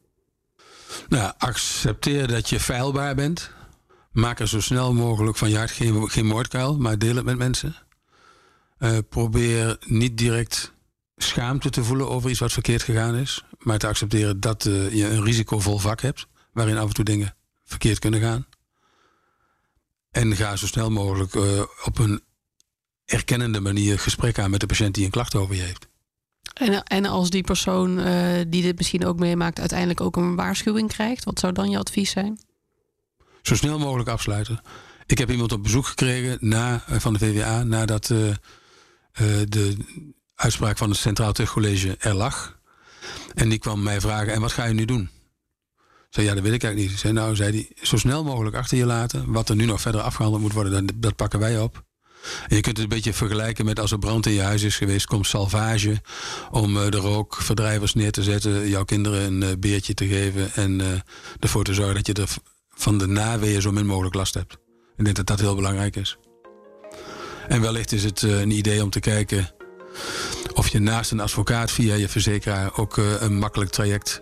Nou, 1.09 1.33
accepteer 1.37 2.27
dat 2.27 2.49
je 2.49 2.59
feilbaar 2.59 3.15
bent. 3.15 3.51
Maak 4.11 4.39
er 4.39 4.47
zo 4.47 4.61
snel 4.61 4.93
mogelijk 4.93 5.37
van 5.37 5.49
je 5.49 5.57
hart 5.57 5.71
geen, 5.71 6.09
geen 6.09 6.25
moordkuil, 6.25 6.77
maar 6.77 6.97
deel 6.97 7.15
het 7.15 7.25
met 7.25 7.37
mensen. 7.37 7.75
Uh, 8.79 8.97
probeer 9.09 9.77
niet 9.85 10.17
direct 10.17 10.73
schaamte 11.15 11.69
te 11.69 11.83
voelen 11.83 12.09
over 12.09 12.29
iets 12.29 12.39
wat 12.39 12.51
verkeerd 12.51 12.83
gegaan 12.83 13.15
is, 13.15 13.43
maar 13.59 13.77
te 13.77 13.87
accepteren 13.87 14.39
dat 14.39 14.63
je 14.63 15.09
een 15.09 15.23
risicovol 15.23 15.77
vak 15.77 16.01
hebt, 16.01 16.27
waarin 16.53 16.77
af 16.77 16.87
en 16.87 16.93
toe 16.93 17.05
dingen 17.05 17.35
verkeerd 17.63 17.99
kunnen 17.99 18.21
gaan. 18.21 18.45
En 20.11 20.35
ga 20.35 20.55
zo 20.55 20.67
snel 20.67 20.89
mogelijk 20.89 21.33
uh, 21.33 21.61
op 21.83 21.99
een 21.99 22.21
erkennende 23.05 23.59
manier 23.59 23.99
gesprek 23.99 24.39
aan 24.39 24.49
met 24.49 24.59
de 24.59 24.65
patiënt 24.65 24.95
die 24.95 25.05
een 25.05 25.11
klacht 25.11 25.35
over 25.35 25.55
je 25.55 25.61
heeft. 25.61 25.87
En, 26.53 26.83
en 26.83 27.05
als 27.05 27.29
die 27.29 27.43
persoon 27.43 27.99
uh, 27.99 28.05
die 28.47 28.61
dit 28.61 28.77
misschien 28.77 29.05
ook 29.05 29.19
meemaakt, 29.19 29.59
uiteindelijk 29.59 30.01
ook 30.01 30.15
een 30.15 30.35
waarschuwing 30.35 30.89
krijgt, 30.89 31.23
wat 31.23 31.39
zou 31.39 31.53
dan 31.53 31.69
je 31.69 31.77
advies 31.77 32.09
zijn? 32.09 32.39
Zo 33.41 33.55
snel 33.55 33.79
mogelijk 33.79 34.09
afsluiten. 34.09 34.61
Ik 35.05 35.17
heb 35.17 35.31
iemand 35.31 35.51
op 35.51 35.63
bezoek 35.63 35.85
gekregen 35.85 36.37
na, 36.39 36.83
uh, 36.89 36.99
van 36.99 37.13
de 37.13 37.19
VWA 37.19 37.63
nadat 37.63 38.05
de 38.05 39.77
uitspraak 40.35 40.77
van 40.77 40.89
het 40.89 40.99
Centraal 40.99 41.31
Terugcollege 41.31 41.95
er 41.99 42.13
lag. 42.13 42.59
En 43.33 43.49
die 43.49 43.59
kwam 43.59 43.83
mij 43.83 44.01
vragen: 44.01 44.33
en 44.33 44.41
wat 44.41 44.51
ga 44.51 44.65
je 44.65 44.73
nu 44.73 44.85
doen? 44.85 45.09
Zei, 46.11 46.25
ja, 46.27 46.33
dat 46.33 46.43
weet 46.43 46.53
ik 46.53 46.63
eigenlijk 46.63 46.91
niet. 46.91 47.01
Zei, 47.01 47.13
nou, 47.13 47.35
zei 47.35 47.51
hij, 47.51 47.85
zo 47.85 47.97
snel 47.97 48.23
mogelijk 48.23 48.55
achter 48.55 48.77
je 48.77 48.85
laten. 48.85 49.31
Wat 49.31 49.49
er 49.49 49.55
nu 49.55 49.65
nog 49.65 49.81
verder 49.81 50.01
afgehandeld 50.01 50.43
moet 50.43 50.53
worden, 50.53 50.87
dat, 50.87 50.95
dat 51.01 51.15
pakken 51.15 51.39
wij 51.39 51.59
op. 51.59 51.83
En 52.47 52.55
je 52.55 52.61
kunt 52.61 52.77
het 52.77 52.85
een 52.85 52.95
beetje 52.95 53.13
vergelijken 53.13 53.65
met 53.65 53.79
als 53.79 53.91
er 53.91 53.99
brand 53.99 54.25
in 54.25 54.31
je 54.31 54.41
huis 54.41 54.63
is 54.63 54.77
geweest, 54.77 55.05
komt 55.05 55.27
salvage 55.27 56.01
om 56.51 56.77
uh, 56.77 56.89
de 56.89 56.97
rookverdrijvers 56.97 57.93
neer 57.93 58.11
te 58.11 58.23
zetten, 58.23 58.69
jouw 58.69 58.83
kinderen 58.83 59.21
een 59.21 59.41
uh, 59.41 59.49
beertje 59.59 59.93
te 59.93 60.07
geven 60.07 60.53
en 60.53 60.79
uh, 60.79 60.87
ervoor 61.39 61.63
te 61.63 61.73
zorgen 61.73 61.95
dat 61.95 62.07
je 62.07 62.13
er 62.13 62.29
van 62.69 62.97
de 62.97 63.07
naweeën 63.07 63.61
zo 63.61 63.71
min 63.71 63.85
mogelijk 63.85 64.15
last 64.15 64.33
hebt. 64.33 64.53
Ik 64.97 65.03
denk 65.03 65.15
dat 65.15 65.27
dat 65.27 65.39
heel 65.39 65.55
belangrijk 65.55 65.95
is. 65.95 66.17
En 67.47 67.61
wellicht 67.61 67.91
is 67.91 68.03
het 68.03 68.21
een 68.21 68.51
idee 68.51 68.83
om 68.83 68.89
te 68.89 68.99
kijken 68.99 69.49
of 70.53 70.67
je 70.67 70.79
naast 70.79 71.11
een 71.11 71.19
advocaat 71.19 71.71
via 71.71 71.95
je 71.95 72.07
verzekeraar 72.07 72.77
ook 72.77 72.97
een 72.97 73.37
makkelijk 73.37 73.71
traject 73.71 74.21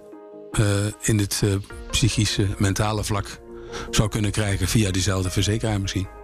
in 1.01 1.27
uh, 1.43 1.55
psychische, 1.91 2.47
mentale 2.57 3.03
vlak 3.03 3.39
zou 3.89 4.09
kunnen 4.09 4.31
krijgen 4.31 4.67
via 4.67 4.91
diezelfde 4.91 5.29
verzekeraar 5.29 5.81
misschien. 5.81 6.18